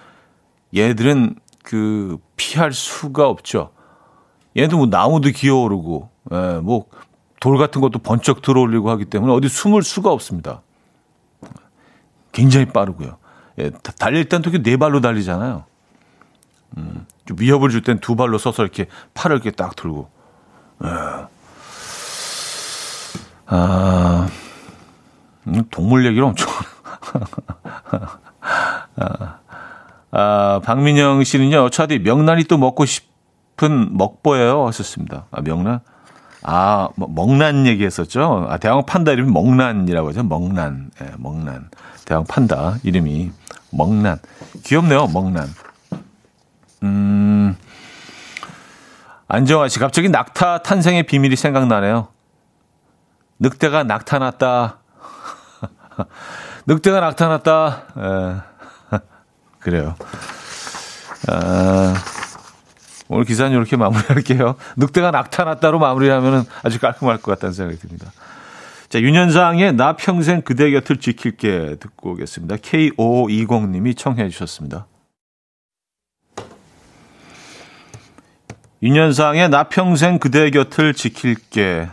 얘들은 0.75 1.35
그 1.61 2.17
피할 2.37 2.73
수가 2.73 3.29
없죠. 3.29 3.69
얘도 4.55 4.77
뭐 4.77 4.87
나무도 4.87 5.31
기어오르고 5.31 6.09
예, 6.31 6.59
뭐 6.61 6.85
돌 7.43 7.57
같은 7.57 7.81
것도 7.81 7.99
번쩍 7.99 8.41
들어올리고 8.41 8.89
하기 8.91 9.03
때문에 9.03 9.33
어디 9.33 9.49
숨을 9.49 9.83
수가 9.83 10.13
없습니다. 10.13 10.61
굉장히 12.31 12.67
빠르고요. 12.67 13.17
예, 13.59 13.69
달릴 13.99 14.29
땐 14.29 14.41
되게 14.41 14.63
네 14.63 14.77
발로 14.77 15.01
달리잖아요. 15.01 15.65
음, 16.77 17.05
좀 17.25 17.37
위협을 17.37 17.69
줄 17.69 17.83
땐 17.83 17.99
두 17.99 18.15
발로 18.15 18.37
서서 18.37 18.63
이렇게 18.63 18.85
팔을 19.13 19.35
이렇게 19.35 19.51
딱 19.51 19.75
들고. 19.75 20.09
예. 20.85 20.87
아, 23.47 24.29
음, 25.47 25.63
동물 25.69 26.05
얘기를 26.05 26.23
엄청. 26.23 26.47
아, 28.95 29.39
아, 30.11 30.61
박민영 30.63 31.25
씨는요, 31.25 31.71
차디 31.71 31.99
명란이 31.99 32.45
또 32.45 32.57
먹고 32.57 32.85
싶 32.85 33.12
은 33.61 33.95
먹보예요. 33.95 34.65
하셨습니다. 34.67 35.25
아, 35.31 35.41
명란? 35.41 35.79
아, 36.41 36.89
뭐, 36.95 37.07
먹란 37.07 37.67
얘기했었죠. 37.67 38.47
아, 38.49 38.57
대왕 38.57 38.85
판다 38.85 39.11
이름이 39.11 39.31
먹란이라고 39.31 40.09
하죠. 40.09 40.23
먹란. 40.23 40.91
예, 41.01 41.11
먹란. 41.17 41.69
대왕 42.05 42.25
판다 42.25 42.77
이름이 42.83 43.31
먹란. 43.71 44.17
귀엽네요. 44.65 45.07
먹란. 45.07 45.47
음, 46.83 47.55
안정아 49.27 49.69
씨, 49.69 49.79
갑자기 49.79 50.09
낙타 50.09 50.63
탄생의 50.63 51.03
비밀이 51.03 51.35
생각나네요. 51.35 52.09
늑대가 53.39 53.83
나타났다. 53.83 54.79
늑대가 56.67 56.99
나타났다. 56.99 57.83
에, 57.97 58.97
그래요. 59.59 59.95
아, 61.29 61.93
오늘 63.13 63.25
기사는 63.25 63.51
이렇게 63.51 63.77
마무리할게요. 63.77 64.55
늑대가 64.75 65.11
나타났다로 65.11 65.77
마무리하면 65.77 66.45
아주 66.63 66.79
깔끔할 66.79 67.17
것 67.17 67.31
같다는 67.31 67.53
생각이 67.53 67.79
듭니다. 67.79 68.11
자, 68.89 68.99
윤현상의 68.99 69.73
나 69.73 69.95
평생 69.95 70.41
그대 70.41 70.71
곁을 70.71 70.97
지킬게 70.97 71.77
듣고 71.79 72.11
오겠습니다. 72.11 72.55
K5520님이 72.57 73.95
청해 73.95 74.29
주셨습니다. 74.29 74.87
윤현상의 78.81 79.49
나 79.49 79.63
평생 79.63 80.19
그대 80.19 80.49
곁을 80.49 80.93
지킬게 80.93 81.87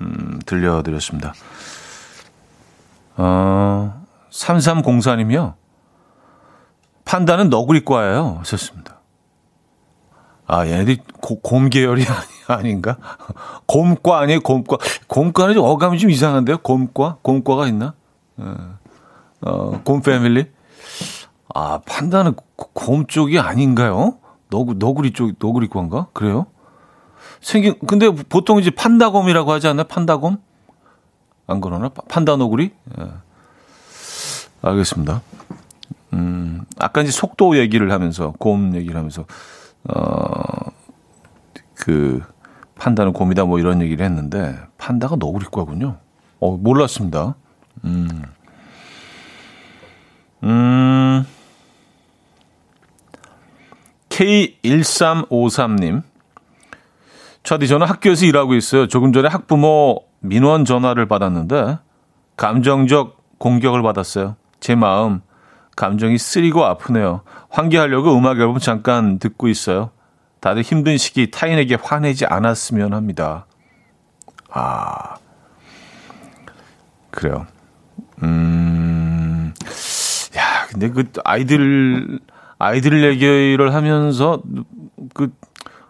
음, 0.00 0.40
들려드렸습니다. 0.44 1.34
어, 3.16 4.04
3304님이요. 4.30 5.54
판다는 7.04 7.50
너구리과예요. 7.50 8.38
하셨습니다. 8.40 9.01
아, 10.52 10.66
얘네들이 10.66 10.98
고, 11.22 11.40
곰 11.40 11.70
계열이 11.70 12.04
아니, 12.04 12.26
아닌가? 12.46 12.98
곰과 13.64 14.18
아니에요, 14.18 14.40
곰과. 14.40 14.76
곰과는 15.06 15.54
좀 15.54 15.64
어감이 15.64 15.98
좀 15.98 16.10
이상한데요? 16.10 16.58
곰과? 16.58 17.16
곰과가 17.22 17.66
있나? 17.68 17.94
어, 18.36 18.78
어, 19.40 19.80
곰 19.82 20.02
패밀리? 20.02 20.44
아, 21.54 21.80
판다는 21.86 22.34
곰 22.56 23.06
쪽이 23.06 23.38
아닌가요? 23.38 24.18
너구, 24.50 24.74
너구리 24.74 25.14
쪽, 25.14 25.32
너구리과인가? 25.38 26.08
그래요? 26.12 26.44
생긴, 27.40 27.78
근데 27.86 28.10
보통 28.10 28.58
이제 28.58 28.68
판다곰이라고 28.68 29.52
하지 29.52 29.68
않나요? 29.68 29.84
판다곰? 29.84 30.36
안 31.46 31.60
그러나? 31.62 31.88
판다 31.88 32.36
너구리? 32.36 32.72
예. 33.00 33.06
알겠습니다. 34.60 35.22
음, 36.12 36.66
아까 36.78 37.00
이제 37.00 37.10
속도 37.10 37.56
얘기를 37.56 37.90
하면서, 37.90 38.34
곰 38.38 38.74
얘기를 38.76 38.98
하면서, 38.98 39.24
어, 39.88 40.70
그, 41.74 42.22
판다는 42.76 43.12
곰이다 43.12 43.44
뭐 43.44 43.58
이런 43.58 43.80
얘기를 43.80 44.04
했는데 44.04 44.58
판다가 44.78 45.16
너구리과군요. 45.16 45.98
어, 46.40 46.56
몰랐습니다. 46.56 47.34
음. 47.84 48.08
음. 50.42 51.26
K1353님. 54.08 56.02
차디 57.42 57.66
저는 57.66 57.86
학교에서 57.86 58.24
일하고 58.26 58.54
있어요. 58.54 58.86
조금 58.86 59.12
전에 59.12 59.28
학부모 59.28 60.04
민원 60.20 60.64
전화를 60.64 61.06
받았는데 61.06 61.78
감정적 62.36 63.38
공격을 63.38 63.82
받았어요. 63.82 64.36
제 64.60 64.74
마음 64.74 65.22
감정이 65.76 66.18
쓰리고 66.18 66.64
아프네요. 66.64 67.22
환기하려고 67.50 68.16
음악 68.16 68.38
앨범 68.38 68.58
잠깐 68.58 69.18
듣고 69.18 69.48
있어요. 69.48 69.90
다들 70.40 70.62
힘든 70.62 70.98
시기 70.98 71.30
타인에게 71.30 71.76
화내지 71.80 72.26
않았으면 72.26 72.94
합니다. 72.94 73.46
아, 74.50 75.14
그래요. 77.10 77.46
음, 78.22 79.54
야, 80.36 80.66
근데 80.68 80.90
그 80.90 81.10
아이들, 81.24 82.18
아이들 82.58 83.04
얘기를 83.04 83.74
하면서 83.74 84.42
그 85.14 85.32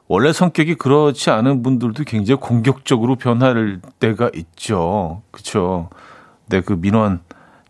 원래 0.06 0.32
성격이 0.32 0.74
그렇지 0.74 1.30
않은 1.30 1.62
분들도 1.62 2.04
굉장히 2.04 2.38
공격적으로 2.38 3.16
변할 3.16 3.80
때가 3.98 4.30
있죠. 4.34 5.22
그쵸. 5.30 5.88
근데 6.42 6.60
그 6.60 6.74
민원 6.74 7.20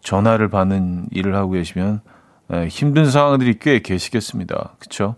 전화를 0.03 0.49
받는 0.49 1.07
일을 1.13 1.35
하고 1.35 1.53
계시면 1.53 2.01
에, 2.53 2.69
힘든 2.69 3.11
상황들이 3.11 3.59
꽤 3.61 3.81
계시겠습니다. 3.81 4.75
그쵸. 4.79 5.17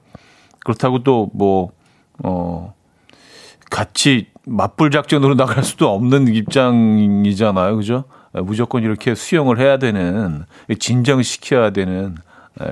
그렇다고 0.60 1.02
또 1.02 1.30
뭐, 1.34 1.72
어, 2.22 2.74
같이 3.70 4.28
맞불 4.46 4.90
작전으로 4.90 5.34
나갈 5.36 5.64
수도 5.64 5.92
없는 5.92 6.28
입장이잖아요. 6.28 7.76
그죠? 7.76 8.04
무조건 8.32 8.82
이렇게 8.82 9.14
수용을 9.14 9.58
해야 9.58 9.78
되는, 9.78 10.44
진정시켜야 10.78 11.70
되는 11.70 12.16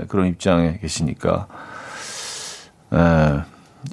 그런 0.08 0.26
입장에 0.26 0.78
계시니까, 0.78 1.46
에, 2.92 3.40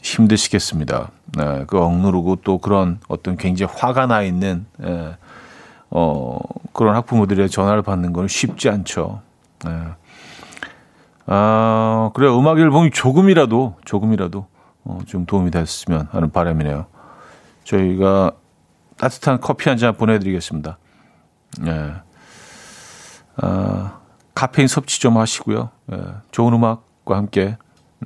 힘드시겠습니다. 0.03 1.11
에, 1.39 1.65
그 1.67 1.79
억누르고 1.79 2.37
또 2.37 2.57
그런 2.57 2.99
어떤 3.07 3.37
굉장히 3.37 3.71
화가 3.75 4.07
나 4.07 4.23
있는, 4.23 4.65
에, 4.83 5.15
어, 5.91 6.37
그런 6.73 6.95
학부모들의 6.95 7.49
전화를 7.49 7.81
받는 7.81 8.13
건 8.13 8.27
쉽지 8.27 8.69
않죠. 8.69 9.21
에. 9.65 9.69
아, 11.25 12.11
그래 12.13 12.27
음악 12.29 12.59
앨범이 12.59 12.91
조금이라도 12.91 13.77
조금이라도 13.85 14.47
어, 14.85 14.99
좀 15.05 15.25
도움이 15.25 15.51
됐으면 15.51 16.07
하는 16.11 16.31
바람이네요. 16.31 16.85
저희가 17.63 18.31
따뜻한 18.97 19.39
커피 19.41 19.69
한 19.69 19.77
잔 19.77 19.95
보내드리겠습니다. 19.95 20.77
예. 21.67 21.93
아, 23.37 23.99
카페인 24.35 24.67
섭취 24.67 24.99
좀 25.01 25.17
하시고요. 25.17 25.69
예, 25.91 25.97
좋은 26.31 26.53
음악과 26.53 27.15
함께 27.17 27.57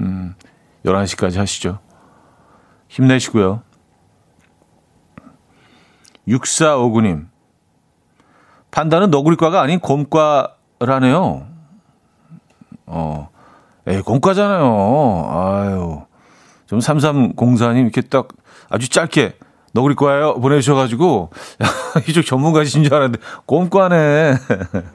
음, 0.02 0.36
11시까지 0.86 1.38
하시죠. 1.38 1.80
힘내시고요. 2.90 3.62
6459님. 6.28 7.28
판다는 8.74 9.12
너구리과가 9.12 9.62
아닌 9.62 9.80
곰과라네요. 9.80 11.46
어, 12.88 13.30
에 13.86 14.02
공과잖아요. 14.02 15.28
아유. 15.30 16.02
좀 16.66 16.80
3304님 16.80 17.84
이렇게 17.84 18.02
딱 18.02 18.30
아주 18.70 18.90
짧게 18.90 19.38
너구리 19.74 19.94
과예요 19.94 20.40
보내주셔가지고 20.40 21.30
이쪽 22.10 22.26
전문가이신 22.26 22.84
줄 22.84 22.96
알았는데 22.96 23.24
곰과네. 23.46 24.34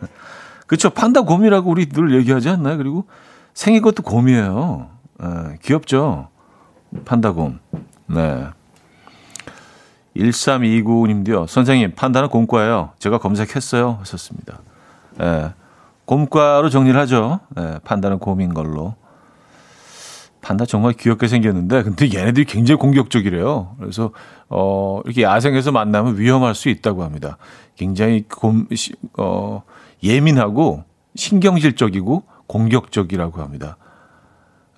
그쵸 0.67 0.91
판다 0.91 1.21
곰이라고 1.23 1.71
우리 1.71 1.88
늘 1.88 2.17
얘기하지 2.17 2.49
않나요? 2.49 2.79
그리고 2.79 3.07
생긴 3.55 3.83
것도 3.83 4.03
곰이에요. 4.03 4.91
에, 5.23 5.59
귀엽죠? 5.62 6.29
판다 7.05 7.31
곰. 7.31 7.61
네. 8.07 8.49
1329님도요. 10.18 11.46
선생님 11.46 11.92
판다는 11.94 12.28
곰과예요. 12.28 12.90
제가 12.98 13.18
검색했어요. 13.18 13.98
하셨습니다. 14.00 14.61
예. 15.22 15.52
곰과로 16.04 16.70
정리를 16.70 16.98
하죠. 17.00 17.40
네, 17.57 17.78
판다는 17.85 18.18
곰인 18.18 18.54
걸로. 18.54 18.94
판다 20.40 20.64
정말 20.64 20.94
귀엽게 20.94 21.28
생겼는데, 21.28 21.83
근데 21.83 22.07
얘네들이 22.14 22.46
굉장히 22.46 22.78
공격적이래요. 22.78 23.76
그래서, 23.78 24.12
어, 24.48 25.02
이렇게 25.04 25.22
야생에서 25.22 25.72
만나면 25.72 26.18
위험할 26.18 26.54
수 26.54 26.70
있다고 26.70 27.02
합니다. 27.04 27.37
굉장히 27.76 28.24
곰, 28.28 28.66
어, 29.18 29.62
예민하고 30.02 30.85
신경질적이고 31.16 32.22
공격적이라고 32.46 33.42
합니다. 33.42 33.76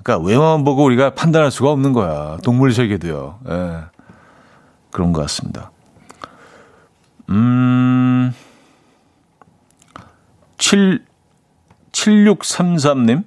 그러니까 0.02 0.26
외모만 0.26 0.64
보고 0.64 0.82
우리가 0.82 1.10
판단할 1.10 1.50
수가 1.50 1.70
없는 1.70 1.92
거야. 1.92 2.38
동물 2.42 2.72
세계도요. 2.72 3.38
예. 3.48 3.99
그런 4.90 5.12
것 5.12 5.20
같습니다. 5.22 5.70
음, 7.28 8.34
7, 10.58 11.04
7633님. 11.92 13.24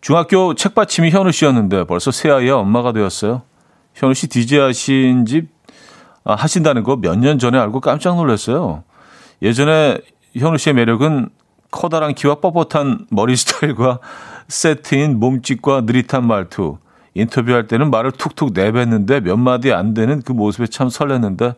중학교 0.00 0.54
책받침이 0.54 1.10
현우 1.10 1.32
씨였는데 1.32 1.84
벌써 1.84 2.10
새아이의 2.10 2.50
엄마가 2.50 2.92
되었어요. 2.92 3.42
현우 3.94 4.14
씨 4.14 4.28
DJ 4.28 4.58
하신 4.60 5.26
집 5.26 5.48
아, 6.24 6.34
하신다는 6.34 6.82
거 6.84 6.96
몇 6.96 7.16
년 7.16 7.38
전에 7.38 7.58
알고 7.58 7.80
깜짝 7.80 8.14
놀랐어요. 8.16 8.84
예전에 9.42 9.98
현우 10.36 10.56
씨의 10.58 10.74
매력은 10.74 11.30
커다란 11.70 12.14
키와 12.14 12.36
뻣뻣한 12.36 13.06
머리 13.10 13.36
스타일과 13.36 13.98
세트인 14.48 15.18
몸짓과 15.18 15.82
느릿한 15.82 16.26
말투. 16.26 16.78
인터뷰할 17.14 17.66
때는 17.66 17.90
말을 17.90 18.12
툭툭 18.12 18.52
내뱉는데 18.54 19.20
몇 19.20 19.36
마디 19.36 19.72
안 19.72 19.94
되는 19.94 20.22
그 20.22 20.32
모습에 20.32 20.66
참 20.66 20.88
설렜는데 20.88 21.56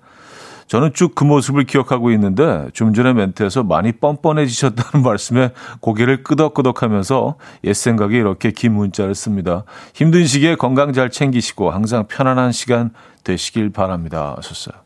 저는 0.71 0.93
쭉 0.95 1.17
그 1.17 1.25
모습을 1.25 1.65
기억하고 1.65 2.13
있는데 2.13 2.69
좀 2.75 2.95
전에 2.95 3.13
멘트에서 3.13 3.65
많이 3.65 3.91
뻔뻔해지셨다는 3.91 5.03
말씀에 5.05 5.51
고개를 5.81 6.23
끄덕끄덕하면서 6.23 7.35
옛 7.65 7.73
생각에 7.75 8.17
이렇게 8.17 8.53
긴 8.53 8.75
문자를 8.75 9.17
씁니다. 9.17 9.65
힘든 9.95 10.25
시기에 10.27 10.55
건강 10.55 10.93
잘 10.93 11.11
챙기시고 11.11 11.73
항상 11.73 12.07
편안한 12.07 12.53
시간 12.53 12.91
되시길 13.25 13.71
바랍니다. 13.71 14.35
하셨어요. 14.37 14.81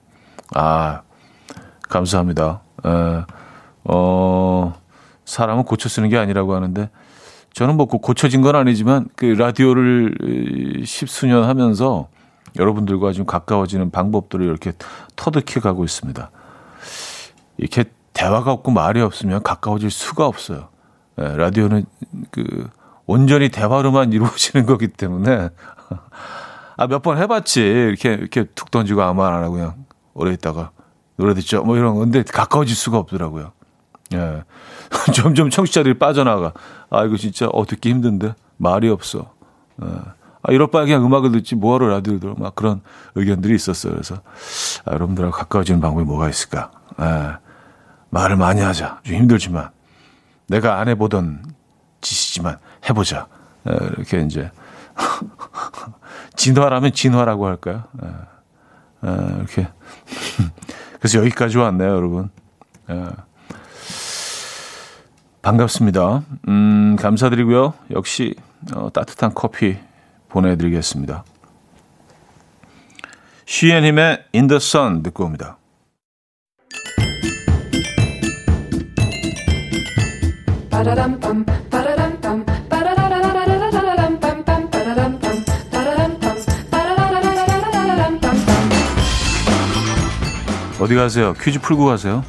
아, 0.54 1.02
감사합니다. 1.90 2.62
에, 2.86 3.24
어, 3.84 4.74
사람은 5.26 5.64
고쳐 5.64 5.90
쓰는 5.90 6.08
게 6.08 6.16
아니라고 6.16 6.54
하는데 6.54 6.88
저는 7.54 7.76
뭐 7.76 7.86
고쳐진 7.86 8.42
건 8.42 8.56
아니지만 8.56 9.06
그 9.16 9.26
라디오를 9.26 10.82
십수년 10.84 11.44
하면서 11.44 12.08
여러분들과 12.56 13.12
좀 13.12 13.26
가까워지는 13.26 13.90
방법들을 13.90 14.44
이렇게 14.44 14.72
터득해 15.16 15.60
가고 15.60 15.84
있습니다. 15.84 16.30
이렇게 17.56 17.84
대화가 18.12 18.52
없고 18.52 18.70
말이 18.70 19.00
없으면 19.00 19.42
가까워질 19.42 19.90
수가 19.90 20.26
없어요. 20.26 20.68
네, 21.16 21.36
라디오는 21.36 21.84
그 22.30 22.68
온전히 23.06 23.48
대화로만 23.50 24.12
이루어지는 24.12 24.66
거기 24.66 24.88
때문에 24.88 25.50
아 26.76 26.86
몇 26.88 27.02
번 27.02 27.18
해봤지 27.18 27.60
이렇게 27.60 28.14
이렇게 28.14 28.44
툭 28.56 28.70
던지고 28.72 29.02
아무 29.02 29.22
말 29.22 29.32
안 29.32 29.44
하고 29.44 29.54
그냥 29.54 29.74
오래 30.14 30.32
있다가 30.32 30.70
노래 31.16 31.34
듣죠 31.34 31.62
뭐 31.62 31.76
이런 31.76 31.94
건데 31.94 32.24
가까워질 32.24 32.74
수가 32.74 32.98
없더라고요. 32.98 33.52
예. 34.14 34.44
점점 35.12 35.50
청취자들이 35.50 35.98
빠져나가. 35.98 36.52
아 36.90 37.04
이거 37.04 37.16
진짜 37.16 37.48
어 37.52 37.64
듣기 37.66 37.90
힘든데 37.90 38.34
말이 38.56 38.88
없어. 38.88 39.32
예. 39.82 39.88
아, 40.46 40.52
이럴 40.52 40.70
바에 40.70 40.84
그냥 40.84 41.04
음악을 41.04 41.32
듣지 41.32 41.54
뭐하러 41.54 41.88
라디오를 41.88 42.20
들어 42.20 42.34
막 42.36 42.54
그런 42.54 42.82
의견들이 43.14 43.54
있었어요. 43.54 43.94
그래서 43.94 44.16
아, 44.84 44.92
여러분들하고 44.92 45.34
가까워지는 45.34 45.80
방법이 45.80 46.04
뭐가 46.04 46.28
있을까? 46.28 46.70
에, 47.00 47.36
말을 48.10 48.36
많이 48.36 48.60
하자. 48.60 49.00
좀 49.04 49.16
힘들지만 49.16 49.70
내가 50.46 50.78
안 50.78 50.88
해보던 50.88 51.46
짓이지만 52.02 52.58
해보자. 52.88 53.26
에, 53.66 53.72
이렇게 53.96 54.20
이제 54.20 54.50
진화라면 56.36 56.92
진화라고 56.92 57.46
할까요? 57.46 57.84
에, 58.02 59.08
에, 59.08 59.36
이렇게 59.38 59.68
그래서 61.00 61.20
여기까지 61.20 61.56
왔네요, 61.56 61.88
여러분. 61.88 62.28
에. 62.90 63.06
반갑습니다. 65.44 66.22
음, 66.48 66.96
감사드리고요. 66.98 67.74
역시 67.90 68.34
어, 68.74 68.88
따뜻한 68.90 69.34
커피 69.34 69.76
보내드리겠습니다. 70.30 71.22
시앤힘의 73.44 74.24
In 74.34 74.46
the 74.46 74.56
Sun 74.56 75.02
듣고 75.02 75.24
옵니다. 75.24 75.58
어디 90.80 90.94
가세요? 90.94 91.34
퀴즈 91.34 91.60
풀고 91.60 91.84
가세요. 91.84 92.24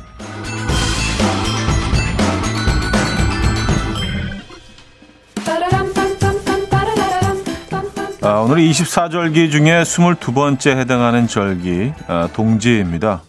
아, 8.25 8.39
오늘 8.39 8.57
24절기 8.57 9.51
중에 9.51 9.83
22번째 9.83 10.77
해당하는 10.77 11.27
절기, 11.27 11.93
아, 12.07 12.27
동지입니다. 12.33 13.21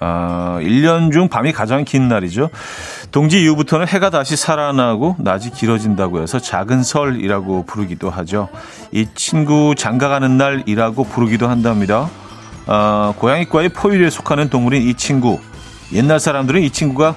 아, 0.00 0.58
1년 0.60 1.10
중 1.10 1.30
밤이 1.30 1.52
가장 1.52 1.86
긴 1.86 2.08
날이죠. 2.08 2.50
동지 3.10 3.42
이후부터는 3.42 3.88
해가 3.88 4.10
다시 4.10 4.36
살아나고 4.36 5.16
낮이 5.18 5.48
길어진다고 5.50 6.20
해서 6.20 6.38
작은 6.38 6.82
설이라고 6.82 7.64
부르기도 7.64 8.10
하죠. 8.10 8.50
이 8.90 9.06
친구 9.14 9.74
장가가는 9.74 10.36
날이라고 10.36 11.04
부르기도 11.04 11.48
한답니다. 11.48 12.10
아, 12.66 13.14
고양이과의 13.16 13.70
포유류에 13.70 14.10
속하는 14.10 14.50
동물인 14.50 14.82
이 14.82 14.92
친구. 14.92 15.40
옛날 15.94 16.20
사람들은 16.20 16.60
이 16.60 16.68
친구가 16.68 17.14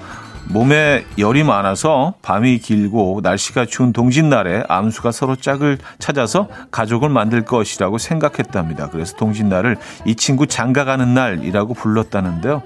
몸에 0.47 1.05
열이 1.17 1.43
많아서 1.43 2.13
밤이 2.21 2.60
길고 2.60 3.19
날씨가 3.23 3.65
추운 3.65 3.91
동짓날에 3.93 4.63
암수가 4.67 5.12
서로 5.12 5.36
짝을 5.36 5.79
찾아서 5.99 6.47
가족을 6.71 7.10
만들 7.10 7.43
것이라고 7.43 7.97
생각했답니다. 7.97 8.89
그래서 8.89 9.15
동짓날을 9.17 9.77
이 10.05 10.15
친구 10.15 10.47
장가 10.47 10.86
가는 10.86 11.13
날이라고 11.13 11.73
불렀다는데요. 11.73 12.62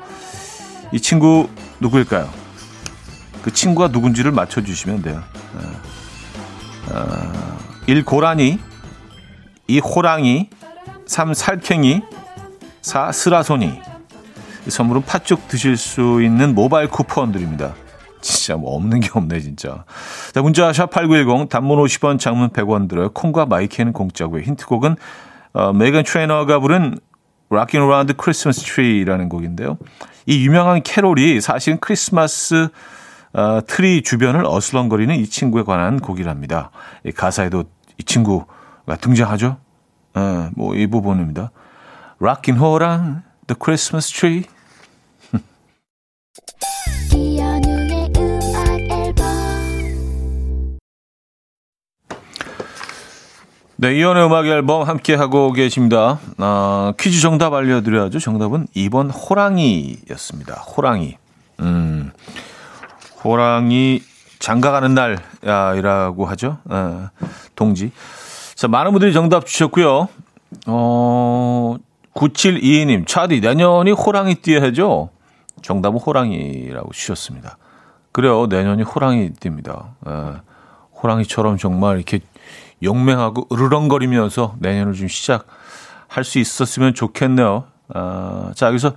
이 0.91 0.99
친구 0.99 1.49
누구일까요? 1.79 2.29
그 3.43 3.53
친구가 3.53 3.87
누군지를 3.89 4.31
맞춰주시면 4.31 5.01
돼요. 5.01 5.23
어, 6.91 7.57
1. 7.87 8.03
고라니 8.03 8.59
2. 9.67 9.79
호랑이 9.79 10.49
3. 11.05 11.33
살쾡이 11.33 12.01
4. 12.81 13.11
스라소니 13.11 13.88
선물은 14.69 15.03
팥죽 15.03 15.47
드실 15.47 15.77
수 15.77 16.21
있는 16.21 16.55
모바일 16.55 16.88
쿠폰 16.89 17.32
드립니다. 17.32 17.73
진짜 18.21 18.55
뭐 18.58 18.75
없는 18.75 18.99
게 18.99 19.10
없네 19.13 19.39
진짜. 19.39 19.86
자 20.34 20.41
문자 20.41 20.71
샵8910 20.71 21.49
단문 21.49 21.77
50원 21.79 22.19
장문 22.19 22.49
100원 22.49 22.89
들어요. 22.89 23.10
콩과 23.12 23.45
마이케이는 23.45 23.93
공짜고요. 23.93 24.41
힌트곡은 24.41 24.95
어, 25.53 25.73
Meghan 25.73 26.03
Trainor가 26.03 26.60
부른 26.60 26.99
Rockin' 27.49 27.84
Around 27.84 28.13
Christmas 28.21 28.63
Tree라는 28.63 29.29
곡인데요. 29.29 29.77
이 30.25 30.45
유명한 30.45 30.84
캐롤이 30.84 31.41
사실 31.41 31.77
크리스마스 31.77 32.69
어, 33.34 33.62
트리 33.65 34.03
주변을 34.03 34.45
어슬렁거리는 34.45 35.15
이 35.15 35.25
친구에 35.25 35.63
관한 35.63 35.99
곡이랍니다. 35.99 36.71
이 37.03 37.12
가사에도 37.12 37.63
이 37.97 38.03
친구가 38.03 38.95
등장하죠. 39.01 39.58
어, 40.15 40.49
뭐 40.55 40.81
이 40.81 40.88
부분입니다. 40.88 41.51
Rockin' 42.19 42.58
Around 42.58 43.21
the 43.47 43.58
Christmas 43.60 44.12
Tree 44.12 44.43
네, 53.81 53.95
이연의 53.95 54.25
음악 54.25 54.45
앨범 54.45 54.85
함께 54.85 55.15
하고 55.15 55.53
계십니다. 55.53 56.19
아, 56.37 56.91
퀴즈 56.99 57.21
정답 57.21 57.53
알려드려야죠. 57.53 58.19
정답은 58.19 58.67
2번 58.75 59.09
호랑이였습니다. 59.09 60.55
호랑이. 60.55 61.15
음, 61.61 62.11
호랑이 63.23 64.01
장가가는 64.39 64.93
날이라고 65.41 66.25
하죠. 66.25 66.57
아, 66.67 67.11
동지. 67.55 67.93
자, 68.55 68.67
많은 68.67 68.91
분들이 68.91 69.13
정답 69.13 69.45
주셨고요. 69.45 70.09
어, 70.67 71.75
9722님, 72.15 73.07
차디, 73.07 73.39
내년이 73.39 73.91
호랑이 73.91 74.35
띠 74.35 74.55
해죠? 74.57 75.07
정답은 75.61 75.99
호랑이라고 76.01 76.91
주셨습니다. 76.91 77.57
그래요. 78.11 78.45
내년이 78.47 78.83
호랑이 78.83 79.31
띠입니다. 79.39 79.95
아, 80.03 80.41
호랑이처럼 81.01 81.55
정말 81.55 81.95
이렇게 81.95 82.19
용맹하고 82.83 83.47
으르렁거리면서 83.51 84.55
내년을 84.59 84.93
좀 84.93 85.07
시작할 85.07 86.23
수 86.23 86.39
있었으면 86.39 86.93
좋겠네요. 86.93 87.65
아, 87.93 88.51
자, 88.55 88.67
여기서 88.67 88.93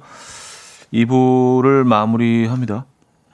2부를 0.92 1.84
마무리합니다. 1.84 2.84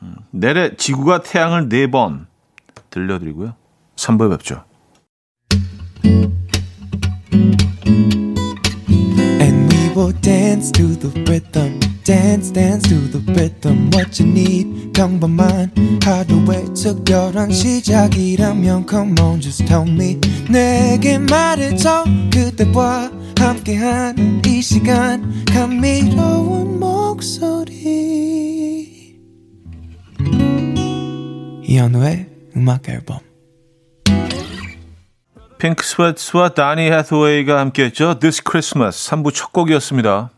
음, 0.02 0.14
내래 0.30 0.76
지구가 0.76 1.22
태양을 1.22 1.68
4번 1.68 2.26
들려드리고요. 2.90 3.54
3부에 3.96 4.30
뵙죠. 4.30 4.64
Dance 10.28 10.72
to 10.72 10.94
the 10.94 11.10
rhythm. 11.24 11.87
Dance 12.08 12.50
dance 12.50 12.88
to 12.88 12.94
the 13.12 13.20
rhythm 13.34 13.90
what 13.92 14.18
you 14.18 14.32
need. 14.32 14.92
평범한 14.94 15.70
하루의 16.02 16.72
특별한 16.72 17.52
시작이라면 17.52 18.86
come 18.88 19.14
on 19.20 19.38
just 19.42 19.66
tell 19.66 19.86
me. 19.86 20.18
내게 20.48 21.18
말해줘. 21.18 22.04
그대와 22.32 23.10
함께한 23.38 24.40
이 24.46 24.62
시간. 24.62 25.44
감미로운 25.44 26.80
목소리. 26.80 27.76
이현우의 31.62 32.30
음악 32.56 32.88
앨범. 32.88 33.18
핑크 35.58 35.84
스웨트와 35.84 36.54
다니 36.54 36.90
해스웨이가 36.90 37.58
함께했죠. 37.58 38.18
This 38.18 38.42
Christmas 38.42 39.10
3부 39.10 39.34
첫 39.34 39.52
곡이었습니다 39.52 40.37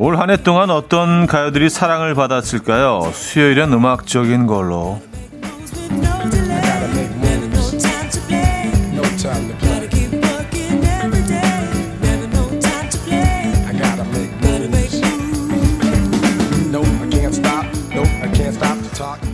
올 0.00 0.16
한 0.16 0.30
해 0.30 0.36
동안 0.38 0.70
어떤 0.70 1.26
가요들이 1.26 1.68
사랑을 1.68 2.14
받았을까요? 2.14 3.10
수요일엔 3.12 3.70
음악적인 3.72 4.46
걸로. 4.46 4.98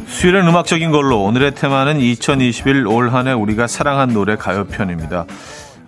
수요일은 0.08 0.48
음악적인 0.48 0.90
걸로 0.90 1.22
오늘의 1.24 1.54
테마는 1.54 2.00
2021 2.00 2.86
올 2.86 3.10
한 3.12 3.28
해 3.28 3.32
우리가 3.32 3.66
사랑한 3.66 4.12
노래 4.12 4.36
가요편입니다. 4.36 5.26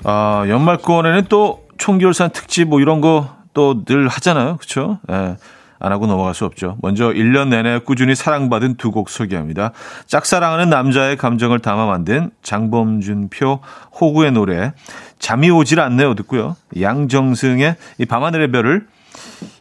아, 0.05 0.45
연말권에는 0.49 1.25
또 1.29 1.65
총결산 1.79 2.31
특집 2.31 2.69
뭐 2.69 2.81
이런 2.81 3.01
거 3.01 3.38
또 3.55 3.85
늘 3.85 4.09
하잖아요. 4.09 4.57
그렇죠? 4.57 4.99
예. 5.11 5.37
안 5.81 5.93
하고 5.93 6.09
넘어갈 6.09 6.35
수 6.35 6.45
없죠. 6.45 6.77
먼저 6.83 7.11
1년 7.13 7.49
내내 7.49 7.79
꾸준히 7.79 8.17
사랑받은 8.17 8.75
두 8.79 8.91
곡 8.91 9.09
소개합니다. 9.09 9.71
짝사랑하는 10.07 10.69
남자의 10.71 11.17
감정을 11.17 11.61
담아 11.61 11.87
만든 11.87 12.31
장범준 12.43 13.29
표 13.31 13.61
호구의 14.01 14.33
노래 14.33 14.73
잠이 15.21 15.51
오질 15.51 15.79
않네요 15.79 16.15
듣고요. 16.17 16.57
양정승의 16.81 17.77
이 17.99 18.07
밤하늘의 18.07 18.51
별을 18.51 18.87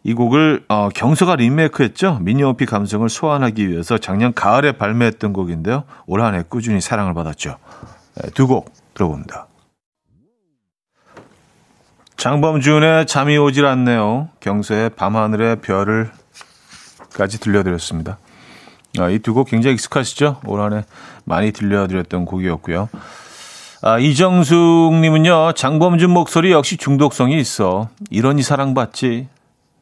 이 0.04 0.14
곡을 0.14 0.64
어, 0.70 0.90
경서가 0.90 1.36
리메이크했죠. 1.36 2.20
미니홈피 2.22 2.66
감성을 2.66 3.08
소환하기 3.08 3.70
위해서 3.70 3.98
작년 3.98 4.34
가을에 4.34 4.72
발매했던 4.72 5.34
곡인데요. 5.34 5.84
올 6.08 6.22
한해 6.22 6.44
꾸준히 6.50 6.82
사랑을 6.82 7.14
받았죠. 7.14 7.58
네, 8.16 8.30
두곡 8.32 8.72
들어봅니다. 8.94 9.47
장범준의 12.18 13.06
잠이 13.06 13.38
오질 13.38 13.66
않네요. 13.68 14.30
경서의 14.40 14.90
밤하늘의 14.90 15.58
별을까지 15.58 17.40
들려드렸습니다. 17.40 18.18
아, 18.98 19.10
이두 19.10 19.36
곡 19.36 19.48
굉장히 19.48 19.76
익숙하시죠? 19.76 20.42
올 20.46 20.62
한해 20.62 20.84
많이 21.26 21.52
들려드렸던 21.52 22.26
곡이었고요. 22.26 22.90
아, 23.84 24.00
이정숙님은요, 24.00 25.54
장범준 25.54 26.10
목소리 26.10 26.52
역시 26.52 26.78
중독성이 26.78 27.40
있어. 27.40 27.90
이러니 28.10 28.42
사랑받지. 28.42 29.28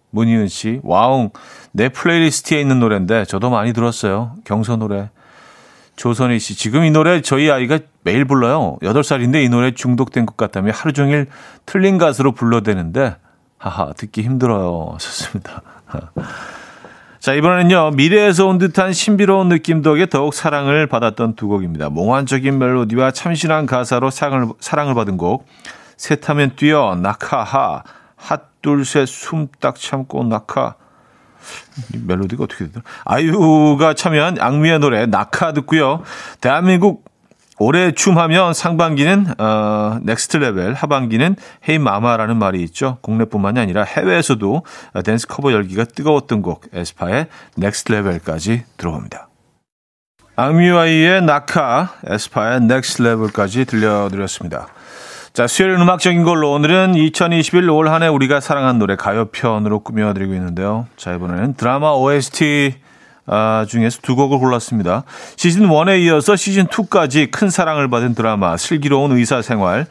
문희은 0.09 0.49
씨, 0.49 0.79
와웅, 0.83 1.29
내 1.71 1.87
playlist에 1.87 2.59
있는 2.59 2.79
노래인데 2.79 3.25
저도 3.25 3.49
많이 3.49 3.71
들었어요. 3.71 4.33
경서 4.43 4.75
노래. 4.75 5.09
조선희 5.95 6.39
씨, 6.39 6.55
지금 6.55 6.83
이 6.83 6.91
노래 6.91 7.21
저희 7.21 7.49
아이가 7.49 7.79
매일 8.03 8.25
불러요. 8.25 8.77
8살인데 8.81 9.43
이 9.43 9.49
노래 9.49 9.71
중독된 9.71 10.25
것 10.25 10.37
같다며 10.37 10.71
하루 10.73 10.93
종일 10.93 11.27
틀린 11.65 11.97
가수로 11.97 12.33
불러대는데, 12.33 13.15
하하, 13.57 13.93
듣기 13.93 14.21
힘들어요. 14.23 14.97
좋습니다. 14.99 15.61
자, 17.19 17.33
이번에는요, 17.33 17.91
미래에서 17.91 18.47
온 18.47 18.57
듯한 18.57 18.93
신비로운 18.93 19.49
느낌 19.49 19.81
덕에 19.81 20.05
더욱 20.07 20.33
사랑을 20.33 20.87
받았던 20.87 21.35
두 21.35 21.47
곡입니다. 21.47 21.89
몽환적인 21.89 22.57
멜로디와 22.59 23.11
참신한 23.11 23.65
가사로 23.65 24.11
사랑을, 24.11 24.49
사랑을 24.59 24.93
받은 24.93 25.17
곡, 25.17 25.47
셋하면 25.97 26.55
뛰어, 26.55 26.95
낙하하, 26.95 27.83
핫 28.15 28.55
둘 28.65 28.81
셋 28.81 29.05
숨 29.05 29.47
딱 29.59 29.75
참고 29.75 30.23
낙하 30.23 30.73
멜로디가 31.93 32.43
어떻게 32.43 32.65
되더라? 32.65 32.83
아이유가 33.05 33.93
참여한 33.93 34.37
악뮤의 34.39 34.79
노래 34.79 35.05
낙하 35.05 35.53
듣고요. 35.53 36.03
대한민국 36.41 37.05
올해 37.57 37.93
춤하면 37.93 38.53
상반기는 38.53 39.39
어, 39.39 39.99
Next 40.03 40.37
Level, 40.37 40.73
하반기는 40.73 41.35
Hey 41.69 41.79
Mama라는 41.79 42.37
말이 42.37 42.61
있죠. 42.63 42.97
국내뿐만이 43.01 43.59
아니라 43.59 43.83
해외에서도 43.83 44.63
댄스 45.05 45.27
커버 45.27 45.53
열기가 45.53 45.85
뜨거웠던 45.85 46.41
곡 46.41 46.65
에스파의 46.73 47.27
Next 47.55 47.93
Level까지 47.93 48.65
들어봅니다. 48.77 49.29
악뮤 50.35 50.74
아이유의 50.74 51.21
낙하, 51.21 51.93
에스파의 52.05 52.61
Next 52.61 53.03
Level까지 53.03 53.63
들려드렸습니다. 53.63 54.67
자, 55.35 55.47
수요일 55.47 55.73
음악적인 55.73 56.23
걸로 56.23 56.53
오늘은 56.53 56.95
2021 56.95 57.69
올 57.69 57.89
한해 57.89 58.07
우리가 58.07 58.39
사랑한 58.39 58.79
노래 58.79 58.95
가요편으로 58.95 59.81
꾸며드리고 59.81 60.33
있는데요. 60.33 60.87
자, 60.95 61.13
이번에는 61.13 61.55
드라마 61.55 61.91
OST 61.91 62.75
아, 63.25 63.65
중에서 63.67 63.99
두 64.01 64.15
곡을 64.15 64.39
골랐습니다. 64.39 65.03
시즌 65.35 65.67
1에 65.67 65.99
이어서 66.03 66.37
시즌 66.37 66.67
2까지 66.67 67.31
큰 67.31 67.49
사랑을 67.49 67.89
받은 67.89 68.15
드라마 68.15 68.55
슬기로운 68.55 69.11
의사생활 69.11 69.87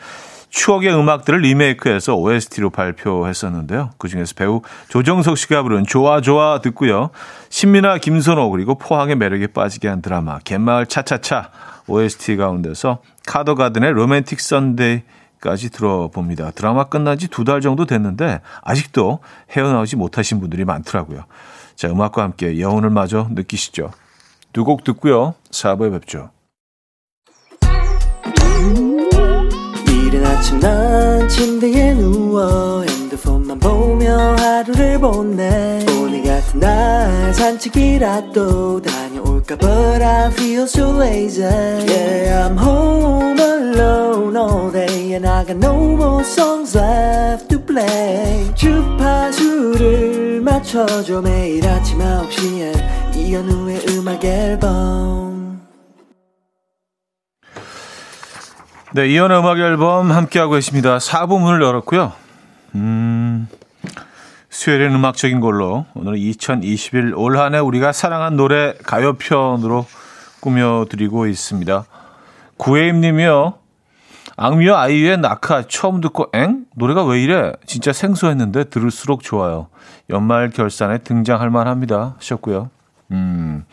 추억의 0.49 0.95
음악들을 0.95 1.41
리메이크해서 1.41 2.17
OST로 2.17 2.71
발표했었는데요. 2.71 3.91
그중에서 3.99 4.33
배우 4.37 4.63
조정석 4.89 5.37
씨가 5.37 5.63
부른 5.63 5.85
좋아 5.85 6.23
좋아 6.23 6.63
듣고요. 6.63 7.11
신민아 7.51 7.99
김선호 7.99 8.49
그리고 8.49 8.79
포항의 8.79 9.17
매력에 9.17 9.49
빠지게 9.49 9.89
한 9.89 10.01
드라마 10.01 10.39
갯마을 10.39 10.87
차차차 10.87 11.51
OST 11.87 12.37
가운데서 12.37 13.01
카더가든의 13.27 13.93
Romantic 13.93 14.41
Sunday 14.41 15.03
까지 15.45 15.69
들어봅니다. 15.71 16.53
드라마 16.53 16.85
끝난 16.85 17.19
지 17.19 17.29
두 17.29 17.45
달 17.45 17.61
정도 17.61 17.85
됐는데 17.85 18.41
아직도 18.63 19.19
헤어나오지 19.51 19.97
못하신 19.97 20.41
분들이 20.41 20.65
많더라고요. 20.65 21.25
자, 21.77 21.89
음악과 21.91 22.23
함께 22.23 22.59
여운을 22.59 22.89
마저 22.89 23.29
느끼시죠. 23.31 23.91
두 24.55 24.65
곡 24.65 24.85
듣고요. 24.85 25.35
4부에 25.51 25.93
뵙죠. 25.93 26.31
이른 29.87 30.25
아침 30.25 30.61
난 30.61 31.29
침대에 31.29 31.93
누워 31.95 32.83
핸드폰만 32.83 33.59
보며 33.59 34.17
하루를 34.39 34.99
보내 34.99 35.85
오늘 36.01 36.23
같은 36.23 36.61
날 36.61 37.35
산책이라도 37.35 38.81
다 38.81 39.05
볼까 39.45 39.57
But 39.57 40.03
I 40.03 40.29
feel 40.33 40.63
so 40.65 41.01
lazy 41.01 41.45
Yeah 41.45 42.24
And 45.15 45.29
I 45.29 45.45
got 45.45 45.59
no 45.59 45.95
more 45.95 46.25
songs 46.25 46.77
left 46.77 47.49
to 47.49 47.61
play 47.65 48.53
주파수를 48.57 50.41
맞춰줘 50.41 51.21
매일 51.21 51.65
아침 51.69 52.01
9시에 52.01 53.15
이현우의 53.15 53.87
음악 53.91 54.25
앨범 54.25 55.63
네, 58.93 59.07
이현우의 59.07 59.39
음악 59.39 59.59
앨범 59.61 60.11
함께하고 60.11 60.55
계십니다. 60.55 60.99
4부 60.99 61.41
문을 61.41 61.63
열었고요. 61.63 62.13
음... 62.75 63.47
수요일엔 64.51 64.93
음악적인 64.97 65.39
걸로 65.39 65.87
오늘 65.95 66.17
2021 66.17 67.15
올 67.15 67.39
한해 67.39 67.61
우리가 67.61 67.93
사랑한 67.93 68.37
노래 68.37 68.75
가요편으로 68.83 69.87
꾸며드리고 70.41 71.29
있습니다. 71.29 71.85
구혜임님이요. 72.57 73.64
악뮤와 74.37 74.81
아이유의 74.83 75.19
낙하 75.19 75.63
처음 75.69 76.01
듣고 76.01 76.27
엥? 76.33 76.65
노래가 76.75 77.05
왜 77.05 77.23
이래? 77.23 77.53
진짜 77.67 77.93
생소했는데 77.93 78.65
들을수록 78.65 79.23
좋아요. 79.23 79.69
연말 80.11 80.51
결산에 80.51 80.99
등장할 80.99 81.51
만합니다. 81.51 82.15
하셨고요. 82.19 82.71
음. 83.13 83.65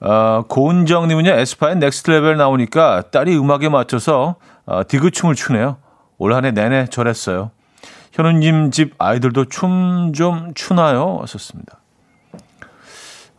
어, 0.00 0.42
고은정 0.48 1.08
님은요. 1.08 1.30
에스파의 1.30 1.76
Next 1.76 2.10
Level 2.10 2.36
나오니까 2.36 3.02
딸이 3.10 3.36
음악에 3.38 3.68
맞춰서 3.68 4.34
어, 4.66 4.82
디귿춤을 4.86 5.34
추네요. 5.34 5.76
올 6.18 6.32
한 6.32 6.44
해 6.44 6.50
내내 6.50 6.86
절했어요. 6.86 7.50
현우 8.12 8.32
님 8.32 8.70
집 8.70 8.94
아이들도 8.98 9.46
춤 9.46 10.12
좀 10.14 10.52
추나요? 10.54 11.18
하셨습니다. 11.22 11.78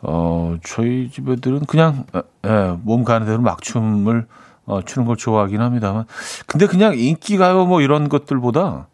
어, 0.02 0.56
저희 0.64 1.10
집 1.10 1.30
애들은 1.30 1.66
그냥, 1.66 2.06
예, 2.46 2.76
몸 2.84 3.04
가는 3.04 3.26
대로 3.26 3.42
막 3.42 3.62
춤을 3.62 4.28
어, 4.66 4.82
추는 4.82 5.06
걸 5.06 5.16
좋아하긴 5.16 5.62
합니다만. 5.62 6.06
근데 6.48 6.68
그냥 6.68 6.98
인기가요 6.98 7.66
뭐 7.66 7.82
이런 7.82 8.10
것들보다 8.10 8.88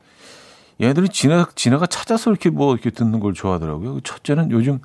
얘들이 0.81 1.09
지나, 1.09 1.47
지나가 1.55 1.85
찾아서 1.85 2.31
이렇게 2.31 2.49
뭐 2.49 2.73
이렇게 2.73 2.89
듣는 2.89 3.19
걸 3.19 3.33
좋아하더라고요. 3.33 4.01
첫째는 4.01 4.51
요즘 4.51 4.79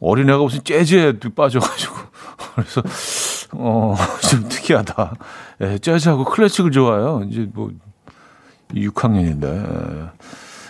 어린애가 0.00 0.38
무슨 0.38 0.64
재즈에 0.64 1.18
빠져가지고. 1.34 1.94
그래서, 2.54 2.82
어, 3.52 3.94
좀 4.28 4.48
특이하다. 4.48 5.14
예, 5.62 5.78
재즈하고 5.78 6.24
클래식을 6.24 6.70
좋아해요. 6.70 7.22
이제 7.28 7.48
뭐, 7.52 7.70
6학년인데. 8.72 9.44
예. 9.44 10.10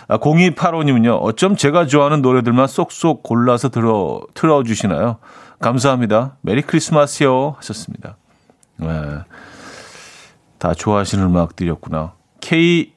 아, 0.09 0.17
0285님은요, 0.17 1.19
어쩜 1.21 1.57
제가 1.57 1.85
좋아하는 1.87 2.21
노래들만 2.21 2.67
쏙쏙 2.67 3.23
골라서 3.23 3.69
들어, 3.69 4.21
틀어주시나요? 4.33 5.17
감사합니다. 5.59 6.37
메리 6.41 6.61
크리스마스요. 6.61 7.55
하셨습니다. 7.57 8.15
예. 8.83 9.19
다 10.57 10.73
좋아하시는 10.73 11.23
음악들이었구나. 11.23 12.13
K, 12.41 12.93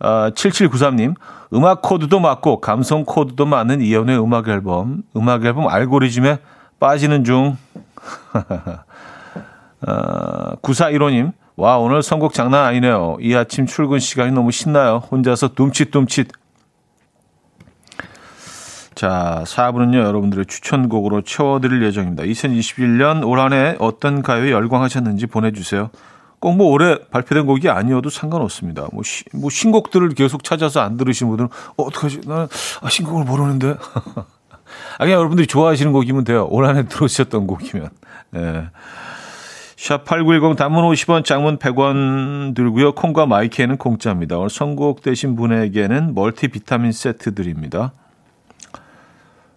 아, 0.00 0.30
7793님, 0.34 1.14
음악 1.52 1.82
코드도 1.82 2.20
맞고 2.20 2.60
감성 2.60 3.04
코드도 3.04 3.46
맞는 3.46 3.80
이현우의 3.80 4.22
음악 4.22 4.48
앨범, 4.48 5.02
음악 5.16 5.44
앨범 5.44 5.68
알고리즘에 5.68 6.38
빠지는 6.80 7.24
중. 7.24 7.56
아, 9.86 10.56
9415님, 10.62 11.32
와, 11.56 11.78
오늘 11.78 12.02
선곡 12.02 12.32
장난 12.32 12.64
아니네요. 12.64 13.18
이 13.20 13.34
아침 13.34 13.66
출근 13.66 13.98
시간이 14.00 14.32
너무 14.32 14.50
신나요. 14.50 14.96
혼자서 15.10 15.54
둠칫둠칫. 15.54 16.28
자, 18.94 19.42
4부는요, 19.46 19.96
여러분들의 19.96 20.46
추천곡으로 20.46 21.22
채워드릴 21.22 21.82
예정입니다. 21.82 22.22
2021년 22.24 23.26
올 23.26 23.38
한 23.40 23.52
해 23.52 23.76
어떤 23.80 24.22
가요에 24.22 24.50
열광하셨는지 24.52 25.26
보내주세요. 25.26 25.90
꼭 26.40 26.52
뭐 26.56 26.66
올해 26.70 26.98
발표된 27.10 27.46
곡이 27.46 27.68
아니어도 27.70 28.10
상관없습니다. 28.10 28.86
뭐, 28.92 29.02
시, 29.02 29.24
뭐 29.32 29.48
신곡들을 29.50 30.10
계속 30.10 30.44
찾아서 30.44 30.80
안 30.80 30.96
들으신 30.96 31.28
분들은, 31.28 31.48
어, 31.76 31.82
어떡하지? 31.84 32.20
나는 32.26 32.46
아, 32.82 32.88
신곡을 32.90 33.24
모르는데. 33.24 33.76
아, 34.98 35.04
그냥 35.04 35.18
여러분들이 35.18 35.46
좋아하시는 35.46 35.92
곡이면 35.92 36.24
돼요. 36.24 36.46
올 36.50 36.66
한 36.66 36.76
해 36.76 36.84
들으셨던 36.86 37.46
곡이면. 37.46 37.88
예. 38.36 38.68
샵8910 39.76 40.56
단문 40.56 40.84
50원, 40.84 41.24
장문 41.24 41.58
100원 41.58 42.54
들고요. 42.54 42.92
콩과 42.94 43.26
마이크에는 43.26 43.76
공짜입니다. 43.76 44.38
오늘 44.38 44.50
선곡되신 44.50 45.36
분에게는 45.36 46.14
멀티 46.14 46.48
비타민 46.48 46.92
세트 46.92 47.34
드립니다. 47.34 47.92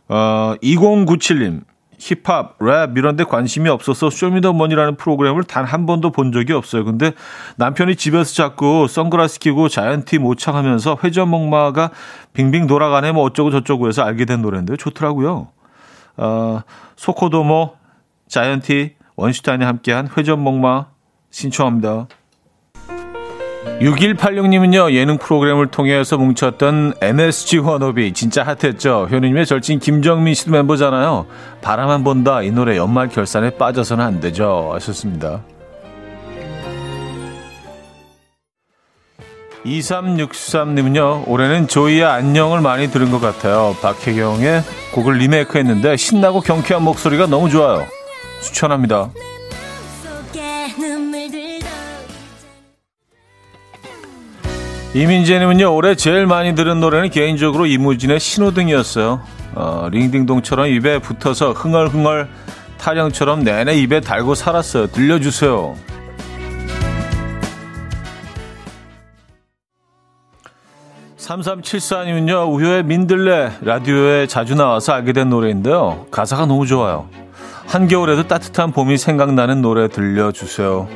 어, 0.10 0.56
2097님. 0.62 1.62
힙합, 2.00 2.58
랩 2.62 2.96
이런 2.96 3.16
데 3.16 3.24
관심이 3.24 3.70
없어서 3.70 4.12
쇼미더머니라는 4.12 4.98
프로그램을 4.98 5.44
단 5.46 5.66
한 5.66 5.88
번도 5.88 6.12
본 6.12 6.32
적이 6.32 6.54
없어요. 6.54 6.86
근데 6.86 7.14
남편이 7.56 7.96
집에서 7.96 8.36
자꾸 8.36 8.88
선글라스 8.88 9.40
끼고 9.40 9.68
자이언티 9.68 10.20
모창하면서 10.20 11.00
회전목마가 11.04 11.90
빙빙 12.34 12.68
돌아가네 12.68 13.14
뭐 13.14 13.24
어쩌고 13.24 13.50
저쩌고 13.50 13.88
해서 13.88 14.04
알게 14.04 14.26
된 14.26 14.44
노래인데 14.44 14.78
좋더라고요. 14.78 15.48
어, 16.18 16.62
소코도모, 16.96 17.74
자이언티, 18.28 18.94
원슈타인이 19.16 19.66
함께한 19.66 20.10
회전목마 20.16 20.86
신청합니다. 21.32 22.08
6186님은요, 23.80 24.92
예능 24.94 25.18
프로그램을 25.18 25.68
통해서 25.68 26.18
뭉쳤던 26.18 26.96
MSG 27.00 27.60
워너비 27.60 28.14
진짜 28.14 28.44
핫했죠. 28.44 29.08
현우님의 29.10 29.46
절친 29.46 29.80
김정민 29.80 30.34
씨도 30.34 30.52
멤버잖아요. 30.52 31.28
바라만 31.62 32.04
본다. 32.04 32.42
이 32.42 32.50
노래 32.50 32.76
연말 32.76 33.08
결산에 33.08 33.52
빠져서는 33.52 34.04
안 34.04 34.20
되죠. 34.20 34.72
하셨습니다. 34.74 35.44
2363님은요, 39.64 41.28
올해는 41.28 41.68
조이의 41.68 42.04
안녕을 42.04 42.62
많이 42.62 42.88
들은 42.90 43.12
것 43.12 43.20
같아요. 43.20 43.76
박혜경의 43.82 44.64
곡을 44.94 45.18
리메이크 45.18 45.58
했는데 45.58 45.98
신나고 45.98 46.42
경쾌한 46.42 46.84
목소리가 46.84 47.28
너무 47.28 47.50
좋아요. 47.50 47.86
추천합니다. 48.42 49.12
이민재님은요, 54.98 55.76
올해 55.76 55.94
제일 55.94 56.26
많이 56.26 56.56
들은 56.56 56.80
노래는 56.80 57.12
개인적으로 57.12 57.68
이무진의 57.68 58.20
신호등이었어요. 58.20 59.22
어, 59.54 59.90
링딩동처럼 59.92 60.66
입에 60.70 60.98
붙어서 60.98 61.52
흥얼흥얼 61.52 62.28
타령처럼 62.80 63.44
내내 63.44 63.76
입에 63.76 64.00
달고 64.00 64.34
살았어요. 64.34 64.88
들려주세요. 64.88 65.76
삼삼칠사님은요 71.18 72.46
우효의 72.56 72.84
민들레 72.84 73.52
라디오에 73.62 74.26
자주 74.26 74.56
나와서 74.56 74.94
알게 74.94 75.14
된 75.14 75.30
노래인데요. 75.30 76.08
가사가 76.10 76.48
너무 76.48 76.66
좋아요. 76.66 77.08
한겨울에도 77.68 78.28
따뜻한 78.28 78.72
봄이 78.72 78.98
생각나는 78.98 79.62
노래 79.62 79.90
들려주세요. 79.90 80.88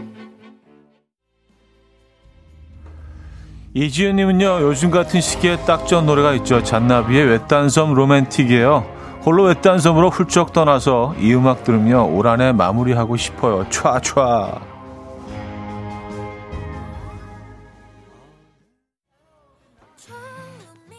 이지은님은요, 3.74 4.64
요즘 4.64 4.92
같은 4.92 5.22
시기에 5.22 5.56
딱 5.66 5.88
좋은 5.88 6.06
노래가 6.06 6.34
있죠. 6.34 6.62
잔나비의 6.62 7.26
외딴섬 7.26 7.94
로맨틱이에요. 7.94 8.86
홀로 9.26 9.44
외딴섬으로 9.44 10.10
훌쩍 10.10 10.52
떠나서 10.52 11.16
이 11.18 11.34
음악 11.34 11.64
들으며 11.64 12.04
올 12.04 12.28
한해 12.28 12.52
마무리하고 12.52 13.16
싶어요. 13.16 13.66
촤촤. 13.70 14.60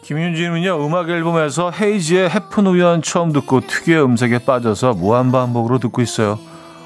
김윤진은요 0.03 0.87
음악 0.87 1.11
앨범에서 1.11 1.71
헤이지의 1.71 2.31
해픈 2.31 2.67
우연 2.67 3.03
처음 3.03 3.33
듣고 3.33 3.61
특유의 3.61 4.03
음색에 4.03 4.39
빠져서 4.47 4.95
무한반복으로 4.95 5.79
듣고 5.79 6.01
있어요. 6.01 6.39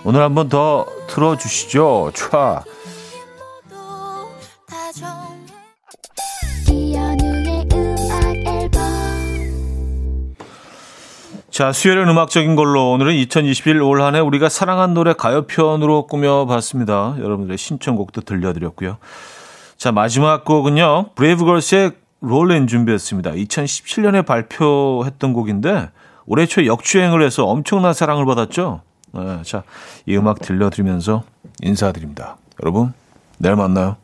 오늘 0.05 0.23
한번 0.23 0.49
더 0.49 0.85
틀어주시죠. 1.07 2.11
촤. 2.13 2.76
자, 11.57 11.73
수요일은 11.73 12.07
음악적인 12.11 12.55
걸로 12.55 12.91
오늘은 12.91 13.15
2021 13.15 13.81
올 13.81 14.03
한해 14.03 14.21
우리가 14.21 14.51
사랑한 14.51 14.93
노래 14.93 15.15
가요편으로 15.15 16.07
꾸며봤습니다. 16.07 17.17
여러분들의 17.19 17.57
신청곡도 17.57 18.21
들려드렸고요. 18.21 18.99
자, 19.79 19.91
마지막 19.91 20.45
곡은요. 20.45 21.13
브레이브걸스의 21.15 21.93
롤린 22.21 22.67
준비했습니다. 22.67 23.31
2017년에 23.31 24.27
발표했던 24.27 25.33
곡인데 25.33 25.89
올해 26.27 26.45
초 26.45 26.67
역주행을 26.67 27.23
해서 27.23 27.47
엄청난 27.47 27.95
사랑을 27.95 28.27
받았죠. 28.27 28.83
네, 29.13 29.41
자, 29.43 29.63
이 30.05 30.15
음악 30.15 30.41
들려드리면서 30.41 31.23
인사드립니다. 31.63 32.37
여러분, 32.63 32.93
내일 33.39 33.57
만나요. 33.57 33.97